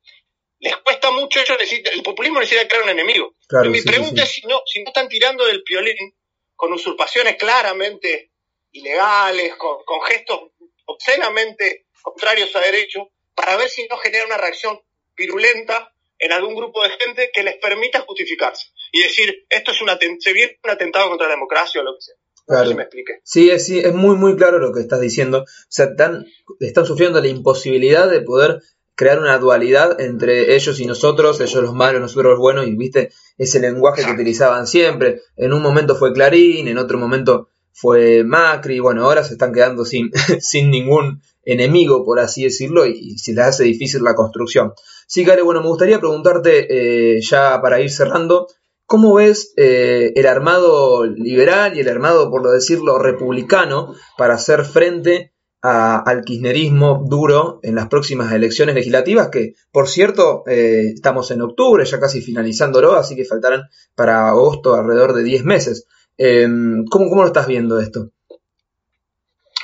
Les 0.61 0.77
cuesta 0.79 1.11
mucho, 1.11 1.41
ellos 1.41 1.59
el 1.61 2.03
populismo 2.03 2.41
necesita 2.41 2.67
crear 2.67 2.85
un 2.85 2.91
enemigo. 2.91 3.35
mi 3.65 3.83
pregunta 3.83 4.23
es 4.23 4.31
si 4.31 4.47
no, 4.47 4.63
si 4.65 4.83
no 4.83 4.89
están 4.89 5.09
tirando 5.09 5.45
del 5.45 5.63
piolín 5.63 6.15
con 6.55 6.73
usurpaciones 6.73 7.37
claramente 7.37 8.31
ilegales, 8.71 9.57
con, 9.57 9.85
con 9.85 10.01
gestos 10.03 10.54
obscenamente 10.87 11.87
contrarios 12.03 12.55
a 12.57 12.61
derecho, 12.61 13.11
para 13.35 13.57
ver 13.57 13.69
si 13.69 13.87
no 13.89 13.97
genera 13.97 14.27
una 14.27 14.37
reacción 14.37 14.81
virulenta 15.17 15.95
en 16.19 16.33
algún 16.33 16.55
grupo 16.55 16.83
de 16.83 16.91
gente 16.91 17.31
que 17.33 17.43
les 17.43 17.57
permita 17.57 18.01
justificarse 18.01 18.69
y 18.93 19.03
decir, 19.03 19.47
esto 19.49 19.73
es 19.73 19.83
un, 19.83 19.91
se 20.21 20.33
viene 20.33 20.59
un 20.63 20.71
atentado 20.71 21.09
contra 21.09 21.29
la 21.29 21.35
democracia 21.35 21.81
o 21.81 21.85
lo 21.85 21.95
que 21.95 22.03
sea. 22.03 22.15
Claro. 22.47 22.75
me 22.75 22.87
Sí, 23.23 23.51
es, 23.51 23.65
sí, 23.65 23.79
es 23.79 23.95
muy, 23.95 24.17
muy 24.17 24.37
claro 24.37 24.59
lo 24.59 24.73
que 24.73 24.81
estás 24.81 25.01
diciendo. 25.01 25.43
O 25.43 25.47
sea, 25.69 25.87
están, 25.87 26.27
están 26.61 26.85
sufriendo 26.85 27.21
la 27.21 27.29
imposibilidad 27.29 28.09
de 28.09 28.21
poder 28.21 28.61
crear 28.95 29.19
una 29.19 29.39
dualidad 29.39 30.01
entre 30.01 30.55
ellos 30.55 30.79
y 30.79 30.87
nosotros, 30.87 31.41
ellos 31.41 31.63
los 31.63 31.75
malos, 31.75 32.01
nosotros 32.01 32.33
los 32.33 32.39
buenos, 32.39 32.67
y 32.67 32.77
viste 32.77 33.11
ese 33.39 33.61
lenguaje 33.61 34.05
que 34.05 34.13
utilizaban 34.13 34.67
siempre. 34.67 35.23
En 35.37 35.53
un 35.53 35.63
momento 35.63 35.97
fue 35.97 36.13
Clarín, 36.13 36.69
en 36.69 36.79
otro 36.79 36.99
momento 36.99 37.49
fue 37.75 38.23
Macri, 38.25 38.79
bueno, 38.79 39.05
ahora 39.05 39.25
se 39.25 39.35
están 39.35 39.53
quedando 39.53 39.85
sin, 39.85 40.11
sin 40.41 40.71
ningún 40.71 41.21
enemigo, 41.43 42.05
por 42.05 42.21
así 42.21 42.45
decirlo, 42.45 42.87
y, 42.87 43.19
se 43.19 43.35
les 43.35 43.45
hace 43.45 43.65
difícil 43.65 44.03
la 44.03 44.15
construcción. 44.15 44.73
Sí, 45.07 45.25
Care, 45.25 45.43
bueno, 45.43 45.61
me 45.61 45.69
gustaría 45.69 45.99
preguntarte, 45.99 47.17
eh, 47.17 47.21
ya 47.21 47.61
para 47.61 47.81
ir 47.81 47.91
cerrando, 47.91 48.47
¿cómo 48.87 49.15
ves 49.15 49.53
eh, 49.57 50.13
el 50.15 50.27
armado 50.27 51.05
liberal 51.05 51.77
y 51.77 51.81
el 51.81 51.89
armado, 51.89 52.31
por 52.31 52.43
lo 52.43 52.53
decirlo, 52.53 52.99
republicano 52.99 53.95
para 54.17 54.35
hacer 54.35 54.65
frente 54.65 55.33
al 55.67 56.25
kirchnerismo 56.25 57.07
duro 57.09 57.59
en 57.63 57.75
las 57.75 57.89
próximas 57.89 58.31
elecciones 58.35 58.75
legislativas, 58.75 59.31
que 59.31 59.55
por 59.73 59.89
cierto 59.89 60.45
eh, 60.47 60.91
estamos 60.95 61.31
en 61.31 61.41
octubre, 61.41 61.87
ya 61.87 61.99
casi 61.99 62.21
finalizándolo, 62.21 62.93
así 62.93 63.17
que 63.17 63.25
faltarán 63.25 63.63
para 63.95 64.29
agosto 64.29 64.75
alrededor 64.75 65.15
de 65.15 65.23
10 65.23 65.45
meses. 65.45 65.87
Em, 66.17 66.85
¿cómo, 66.87 67.09
¿Cómo 67.09 67.23
lo 67.23 67.29
estás 67.29 67.47
viendo 67.47 67.81
esto? 67.81 68.11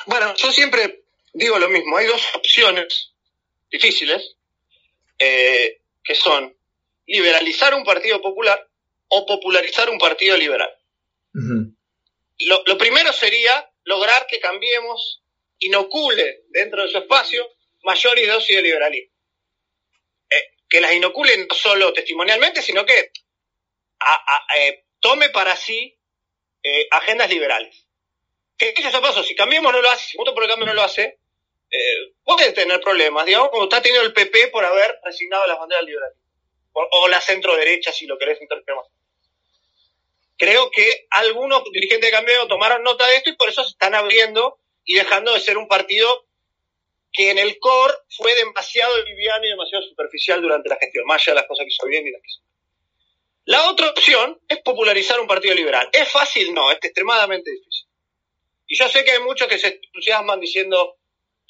Bueno, 0.06 0.34
yo 0.36 0.50
siempre 0.50 1.04
digo 1.32 1.58
lo 1.58 1.68
mismo, 1.68 1.96
hay 1.96 2.06
dos 2.06 2.22
opciones 2.34 3.12
difíciles, 3.70 4.36
eh, 5.18 5.80
que 6.02 6.14
son 6.14 6.56
liberalizar 7.06 7.74
un 7.74 7.84
partido 7.84 8.20
popular 8.20 8.68
o 9.08 9.26
popularizar 9.26 9.90
un 9.90 9.98
partido 9.98 10.36
liberal. 10.36 10.70
lo, 11.32 12.62
lo 12.64 12.78
primero 12.78 13.12
sería 13.12 13.70
lograr 13.84 14.26
que 14.26 14.40
cambiemos 14.40 15.22
inocule 15.58 16.44
dentro 16.48 16.82
de 16.82 16.88
su 16.88 16.98
espacio 16.98 17.46
mayor 17.82 18.18
y 18.18 18.26
dosis 18.26 18.56
de 18.56 18.62
liberalismo. 18.62 19.14
Eh, 20.30 20.54
que 20.68 20.80
las 20.80 20.92
inocule 20.92 21.36
no 21.38 21.54
solo 21.54 21.92
testimonialmente, 21.92 22.62
sino 22.62 22.84
que 22.86 23.12
eh, 24.56 24.84
tome 25.00 25.30
para 25.30 25.56
sí 25.56 25.96
eh, 26.62 26.86
agendas 26.90 27.30
liberales. 27.30 27.86
¿Qué 28.56 28.72
dicho 28.72 29.00
paso? 29.00 29.22
Si 29.22 29.34
cambiemos 29.34 29.72
no 29.72 29.80
lo 29.80 29.90
hace, 29.90 30.08
si 30.08 30.18
voto 30.18 30.34
por 30.34 30.42
el 30.42 30.50
cambio 30.50 30.66
no 30.66 30.74
lo 30.74 30.82
hace, 30.82 31.18
puede 32.24 32.52
tener 32.52 32.80
problemas, 32.80 33.26
digamos, 33.26 33.50
como 33.50 33.64
está 33.64 33.80
teniendo 33.80 34.06
el 34.06 34.12
PP 34.12 34.48
por 34.48 34.64
haber 34.64 34.98
resignado 35.04 35.46
las 35.46 35.58
banderas 35.58 35.84
liberales. 35.84 36.18
O, 36.72 37.08
la 37.08 37.20
centro 37.20 37.56
derecha, 37.56 37.92
si 37.92 38.06
lo 38.06 38.16
querés 38.16 38.40
interpretar 38.40 38.76
Creo 40.36 40.70
que 40.70 41.06
algunos 41.10 41.64
dirigentes 41.72 42.10
de 42.10 42.16
cambio 42.16 42.46
tomaron 42.46 42.82
nota 42.82 43.06
de 43.06 43.16
esto 43.16 43.30
y 43.30 43.36
por 43.36 43.48
eso 43.48 43.62
se 43.62 43.70
están 43.70 43.94
abriendo 43.94 44.58
y 44.84 44.94
dejando 44.94 45.32
de 45.32 45.40
ser 45.40 45.58
un 45.58 45.68
partido 45.68 46.26
que 47.12 47.30
en 47.30 47.38
el 47.38 47.58
core 47.58 47.94
fue 48.08 48.34
demasiado 48.34 49.04
liviano 49.04 49.44
y 49.44 49.48
demasiado 49.48 49.84
superficial 49.84 50.40
durante 50.40 50.68
la 50.68 50.76
gestión, 50.76 51.04
más 51.06 51.20
allá 51.22 51.34
de 51.34 51.40
las 51.40 51.48
cosas 51.48 51.64
que 51.64 51.72
hizo 51.72 51.86
bien 51.86 52.06
y 52.06 52.10
las 52.12 52.22
que 52.22 52.28
hizo 52.28 52.49
La 53.50 53.68
otra 53.68 53.90
opción 53.90 54.40
es 54.46 54.58
popularizar 54.58 55.18
un 55.18 55.26
partido 55.26 55.56
liberal. 55.56 55.88
¿Es 55.92 56.08
fácil? 56.08 56.54
No, 56.54 56.70
es 56.70 56.78
extremadamente 56.80 57.50
difícil. 57.50 57.88
Y 58.68 58.78
yo 58.78 58.88
sé 58.88 59.02
que 59.02 59.10
hay 59.10 59.18
muchos 59.18 59.48
que 59.48 59.58
se 59.58 59.80
entusiasman 59.82 60.38
diciendo, 60.38 60.98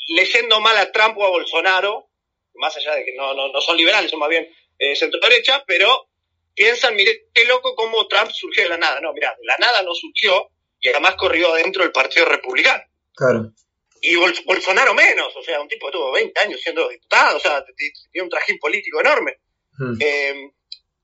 leyendo 0.08 0.60
mal 0.60 0.78
a 0.78 0.90
Trump 0.92 1.18
o 1.18 1.26
a 1.26 1.28
Bolsonaro, 1.28 2.08
más 2.54 2.74
allá 2.74 2.94
de 2.94 3.04
que 3.04 3.12
no, 3.14 3.34
no, 3.34 3.60
son 3.60 3.76
liberales, 3.76 4.10
son 4.10 4.18
más 4.18 4.30
bien 4.30 4.48
eh, 4.78 4.96
centro 4.96 5.20
derecha, 5.20 5.62
pero 5.66 6.08
piensan, 6.54 6.96
mire, 6.96 7.26
qué 7.34 7.44
loco 7.44 7.74
cómo 7.74 8.08
Trump 8.08 8.30
surgió 8.30 8.62
de 8.62 8.70
la 8.70 8.78
nada. 8.78 9.02
No, 9.02 9.12
mira, 9.12 9.36
de 9.38 9.44
la 9.44 9.58
nada 9.58 9.82
no 9.82 9.94
surgió 9.94 10.52
y 10.80 10.88
además 10.88 11.16
corrió 11.16 11.52
dentro 11.52 11.82
del 11.82 11.92
Partido 11.92 12.24
Republicano. 12.24 12.82
Claro. 13.14 13.52
Y 14.00 14.14
Bolsonaro 14.14 14.94
menos, 14.94 15.36
o 15.36 15.42
sea, 15.42 15.60
un 15.60 15.68
tipo 15.68 15.88
que 15.88 15.92
tuvo 15.92 16.12
20 16.12 16.40
años 16.40 16.62
siendo 16.62 16.88
diputado, 16.88 17.36
o 17.36 17.40
sea, 17.40 17.62
tiene 17.76 18.24
un 18.24 18.30
trajín 18.30 18.58
político 18.58 19.00
enorme. 19.00 19.36
Hmm. 19.76 19.96
Eh, 20.00 20.50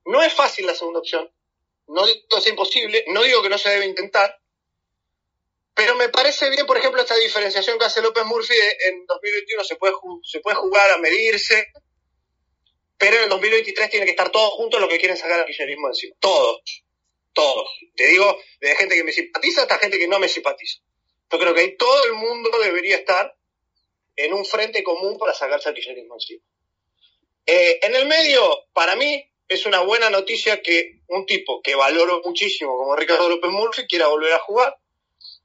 no 0.07 0.21
es 0.23 0.33
fácil 0.33 0.65
la 0.65 0.75
segunda 0.75 0.99
opción, 0.99 1.31
no 1.87 2.05
digo 2.05 2.41
sea 2.41 2.51
imposible, 2.51 3.05
no 3.07 3.23
digo 3.23 3.41
que 3.41 3.49
no 3.49 3.57
se 3.57 3.69
debe 3.69 3.85
intentar, 3.85 4.39
pero 5.77 5.93
me 5.93 6.09
parece 6.09 6.49
bien, 6.49 6.65
por 6.65 6.75
ejemplo, 6.75 6.99
esta 6.99 7.15
diferenciación 7.15 7.77
que 7.77 7.85
hace 7.85 8.01
López 8.01 8.25
Murphy 8.25 8.55
en 8.87 9.05
2021 9.05 9.63
se 9.63 9.75
puede, 9.75 10.55
jugar 10.55 10.91
a 10.91 10.97
medirse, 10.97 11.67
pero 12.97 13.17
en 13.17 13.23
el 13.25 13.29
2023 13.29 13.87
tiene 13.91 14.05
que 14.07 14.11
estar 14.13 14.31
todos 14.31 14.53
juntos 14.53 14.81
los 14.81 14.89
que 14.89 14.97
quieren 14.97 15.15
sacar 15.15 15.39
al 15.39 15.45
kirchnerismo 15.45 15.87
encima. 15.87 16.15
Todos. 16.19 16.83
Todos. 17.31 17.69
Te 17.95 18.07
digo, 18.07 18.39
de 18.59 18.75
gente 18.75 18.95
que 18.95 19.03
me 19.03 19.11
simpatiza 19.11 19.61
hasta 19.61 19.77
gente 19.77 19.99
que 19.99 20.07
no 20.07 20.17
me 20.17 20.27
simpatiza. 20.27 20.79
Yo 21.31 21.37
creo 21.37 21.53
que 21.53 21.61
ahí 21.61 21.77
todo 21.77 22.05
el 22.05 22.13
mundo 22.13 22.49
debería 22.57 22.95
estar 22.95 23.37
en 24.15 24.33
un 24.33 24.45
frente 24.45 24.81
común 24.81 25.19
para 25.19 25.35
sacarse 25.35 25.69
al 25.69 25.75
kirchnerismo 25.75 26.15
encima. 26.15 26.43
Eh, 27.45 27.79
en 27.83 27.95
el 27.95 28.07
medio, 28.07 28.65
para 28.73 28.95
mí, 28.95 29.31
es 29.47 29.65
una 29.65 29.81
buena 29.81 30.09
noticia 30.09 30.61
que 30.61 30.99
un 31.07 31.25
tipo 31.25 31.61
que 31.61 31.75
valoro 31.75 32.21
muchísimo 32.23 32.77
como 32.77 32.95
Ricardo 32.95 33.29
López 33.29 33.51
Murphy 33.51 33.87
quiera 33.87 34.07
volver 34.07 34.33
a 34.33 34.39
jugar. 34.39 34.75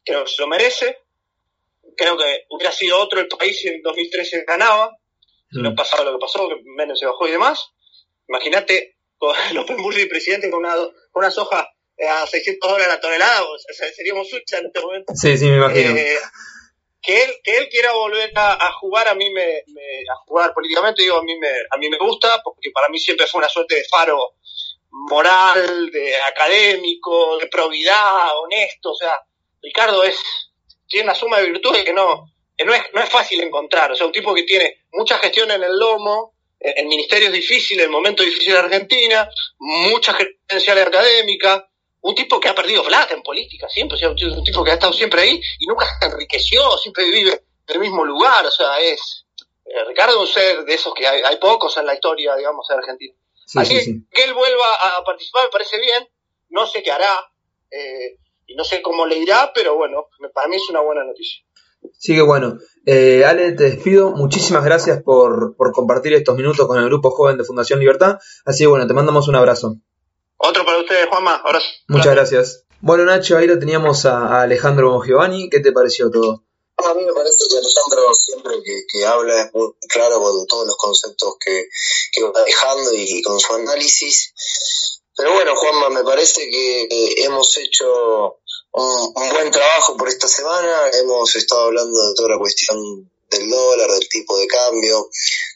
Creo 0.05 0.25
que 0.25 0.31
se 0.31 0.43
lo 0.43 0.49
merece. 0.49 0.99
Creo 1.97 2.17
que 2.17 2.45
hubiera 2.49 2.73
sido 2.73 2.99
otro 2.99 3.21
el 3.21 3.29
país 3.29 3.61
si 3.61 3.69
en 3.69 3.83
2013 3.83 4.45
ganaba. 4.47 4.97
Si 5.51 5.61
no 5.61 5.73
mm. 5.73 5.77
pasaba 5.77 6.05
lo 6.05 6.13
que 6.13 6.21
pasó, 6.21 6.49
que 6.49 6.57
menos 6.65 6.99
se 6.99 7.07
bajó 7.07 7.29
y 7.29 7.33
demás. 7.33 7.71
Imagínate 8.29 8.97
López 9.53 9.77
Murphy 9.77 10.07
presidente 10.07 10.51
con 10.51 10.61
una, 10.61 10.75
con 10.75 11.23
una 11.23 11.31
soja 11.31 11.69
a 12.09 12.27
600 12.27 12.69
dólares 12.69 12.95
la 12.95 13.01
tonelada, 13.01 13.45
o 13.45 13.59
sea, 13.59 13.93
seríamos 13.93 14.29
Suiza 14.29 14.59
en 14.59 14.67
este 14.67 14.81
momento. 14.81 15.13
Sí, 15.15 15.37
sí, 15.37 15.47
me 15.47 15.57
imagino. 15.57 15.91
Eh, 15.97 16.19
que 17.03 17.25
él, 17.25 17.31
que 17.43 17.59
él 17.59 17.69
quiera 17.69 17.93
volver 17.93 18.33
a, 18.37 18.73
jugar, 18.81 19.09
a 19.09 19.15
mí 19.15 19.29
me, 19.31 19.43
a 19.45 20.17
jugar 20.25 20.55
políticamente, 20.55 21.03
digo, 21.03 21.17
a 21.17 21.23
mí 21.25 21.37
me, 21.37 21.49
a 21.49 21.77
mí 21.77 21.89
me 21.89 21.99
gusta, 21.99 22.41
porque 22.45 22.71
para 22.73 22.89
mí 22.89 22.99
siempre 22.99 23.27
fue 23.27 23.41
una 23.41 23.49
suerte 23.49 23.75
de 23.75 23.85
faro 23.91 24.35
moral, 24.91 25.91
de 25.91 26.17
académico, 26.17 27.39
de 27.39 27.49
probidad, 27.49 28.39
honesto, 28.39 28.93
o 28.93 28.95
sea, 28.95 29.19
Ricardo 29.61 30.05
es, 30.05 30.17
tiene 30.87 31.05
una 31.05 31.15
suma 31.15 31.39
de 31.39 31.51
virtudes 31.51 31.85
que 31.85 31.93
no, 31.93 32.33
no 32.65 32.75
es, 32.75 32.83
no 32.93 33.03
es 33.03 33.09
fácil 33.09 33.43
encontrar, 33.43 33.91
o 33.91 33.97
sea, 33.97 34.07
un 34.07 34.13
tipo 34.13 34.33
que 34.35 34.45
tiene 34.45 34.85
mucha 34.93 35.19
gestión 35.19 35.51
en 35.51 35.63
el 35.63 35.77
lomo, 35.77 36.35
en 36.61 36.87
ministerios 36.87 37.33
difíciles, 37.33 37.87
en 37.87 37.91
momentos 37.91 38.25
difíciles 38.25 38.55
de 38.55 38.61
Argentina, 38.61 39.29
mucha 39.59 40.17
credenciales 40.17 40.87
académica, 40.87 41.69
un 42.03 42.15
tipo 42.15 42.41
que 42.41 42.49
ha 42.49 42.55
perdido 42.55 42.85
plata 42.85 43.15
en 43.15 43.23
política 43.23 43.69
siempre, 43.69 43.97
o 43.97 43.99
sea, 43.99 44.11
un 44.11 44.45
tipo 44.45 44.65
que 44.65 44.73
ha 44.73 44.75
estado 44.75 44.93
siempre 44.93 45.23
ahí 45.23 45.41
y 45.59 45.67
nunca 45.67 45.87
se 46.01 46.07
enriqueció, 46.07 46.77
siempre 46.79 47.11
vive 47.11 47.33
en 47.69 47.75
el 47.75 47.81
mismo 47.81 48.05
lugar, 48.05 48.45
o 48.45 48.51
sea, 48.51 48.79
es 48.81 49.25
eh, 49.65 49.85
Ricardo 49.87 50.21
un 50.21 50.27
ser 50.27 50.65
de 50.65 50.75
esos 50.75 50.93
que 50.95 51.07
hay, 51.07 51.37
pocos 51.41 51.77
en 51.77 51.87
la 51.87 51.95
historia, 51.95 52.35
digamos, 52.37 52.67
de 52.69 52.75
Argentina. 52.75 53.15
Así 53.55 53.75
que 54.11 54.25
él 54.25 54.35
vuelva 54.35 54.65
a 54.83 55.05
participar 55.05 55.45
me 55.45 55.51
parece 55.51 55.79
bien, 55.79 56.09
no 56.51 56.67
sé 56.67 56.83
qué 56.83 56.91
hará 56.91 57.31
eh, 57.71 58.19
y 58.47 58.55
no 58.55 58.65
sé 58.65 58.83
cómo 58.83 59.07
le 59.07 59.19
irá, 59.19 59.53
pero 59.55 59.77
bueno, 59.77 60.09
para 60.35 60.49
mí 60.49 60.57
es 60.57 60.69
una 60.71 60.81
buena 60.81 61.05
noticia. 61.05 61.45
Sí, 61.99 62.15
que 62.15 62.23
bueno. 62.23 62.59
Eh, 62.87 63.25
Ale, 63.25 63.53
te 63.53 63.65
despido. 63.65 64.13
Muchísimas 64.13 64.65
gracias 64.65 65.03
por, 65.03 65.57
por 65.57 65.73
compartir 65.73 66.13
estos 66.15 66.37
minutos 66.37 66.67
con 66.67 66.79
el 66.79 66.85
Grupo 66.85 67.11
Joven 67.11 67.37
de 67.37 67.45
Fundación 67.45 67.81
Libertad. 67.81 68.19
Así 68.45 68.65
que 68.65 68.69
bueno, 68.69 68.87
te 68.87 68.95
mandamos 68.95 69.29
un 69.29 69.35
abrazo. 69.35 69.79
Otro 70.45 70.65
para 70.65 70.79
ustedes, 70.79 71.07
Juanma. 71.09 71.37
Ahora 71.37 71.61
Muchas 71.87 72.15
gracias. 72.15 72.65
Bueno, 72.81 73.05
Nacho, 73.05 73.39
ahí 73.39 73.47
lo 73.47 73.61
teníamos 73.61 74.05
a, 74.07 74.43
Alejandro 74.43 75.01
Giovanni. 75.01 75.49
¿Qué 75.49 75.61
te 75.61 75.71
pareció 75.71 76.11
todo? 76.11 76.43
A 76.79 76.95
mí 76.95 77.05
me 77.05 77.13
parece 77.13 77.45
que 77.49 77.59
Alejandro 77.59 78.13
siempre 78.13 78.55
que, 78.65 79.07
habla 79.07 79.43
es 79.43 79.55
muy 79.55 79.73
claro 79.89 80.21
con 80.21 80.45
todos 80.49 80.67
los 80.67 80.77
conceptos 80.77 81.35
que, 81.39 81.69
que 82.11 82.25
va 82.25 82.43
dejando 82.45 82.91
y, 82.93 83.23
con 83.23 83.39
su 83.39 83.55
análisis. 83.55 84.35
Pero 85.17 85.33
bueno, 85.33 85.55
Juanma, 85.55 85.91
me 85.91 86.03
parece 86.03 86.51
que 86.51 86.89
hemos 87.25 87.57
hecho 87.59 88.41
un, 88.73 89.15
buen 89.15 89.51
trabajo 89.53 89.97
por 89.97 90.09
esta 90.09 90.27
semana. 90.27 90.89
Hemos 90.95 91.37
estado 91.37 91.67
hablando 91.67 92.09
de 92.09 92.15
toda 92.17 92.31
la 92.31 92.39
cuestión 92.39 93.12
del 93.33 93.51
dólar, 93.51 93.91
del 93.91 94.09
tipo 94.09 94.39
de 94.39 94.47
cambio, 94.47 95.09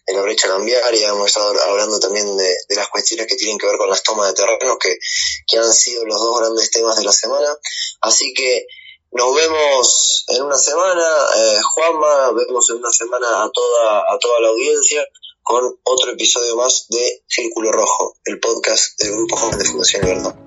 de 0.07 0.15
la 0.15 0.23
brecha 0.23 0.49
cambiaria, 0.49 1.09
hemos 1.09 1.29
estado 1.29 1.55
hablando 1.65 2.01
también 2.01 2.37
de, 2.37 2.57
las 2.71 2.89
cuestiones 2.89 3.27
que 3.27 3.37
tienen 3.37 3.59
que 3.59 3.67
ver 3.67 3.77
con 3.77 3.89
las 3.89 4.03
tomas 4.03 4.29
de 4.29 4.35
terrenos, 4.35 4.79
que, 4.81 4.99
que 5.47 5.59
han 5.59 5.73
sido 5.73 6.05
los 6.05 6.19
dos 6.19 6.41
grandes 6.41 6.71
temas 6.71 6.97
de 6.97 7.05
la 7.05 7.13
semana. 7.13 7.57
Así 8.01 8.33
que 8.35 8.67
nos 9.13 9.35
vemos 9.35 10.25
en 10.29 10.43
una 10.43 10.59
semana, 10.59 11.09
eh, 11.37 11.61
Juanma, 11.75 12.33
vemos 12.33 12.71
en 12.71 12.77
una 12.77 12.91
semana 12.91 13.45
a 13.45 13.51
toda, 13.53 14.01
a 14.01 14.19
toda 14.19 14.41
la 14.41 14.49
audiencia 14.49 15.05
con 15.43 15.79
otro 15.85 16.11
episodio 16.11 16.57
más 16.57 16.87
de 16.89 17.23
Círculo 17.29 17.71
Rojo, 17.71 18.17
el 18.25 18.41
podcast 18.41 19.01
del 19.01 19.13
Grupo 19.13 19.37
Joven 19.37 19.59
de 19.59 19.65
Fundación 19.65 20.03
Libertad. 20.03 20.46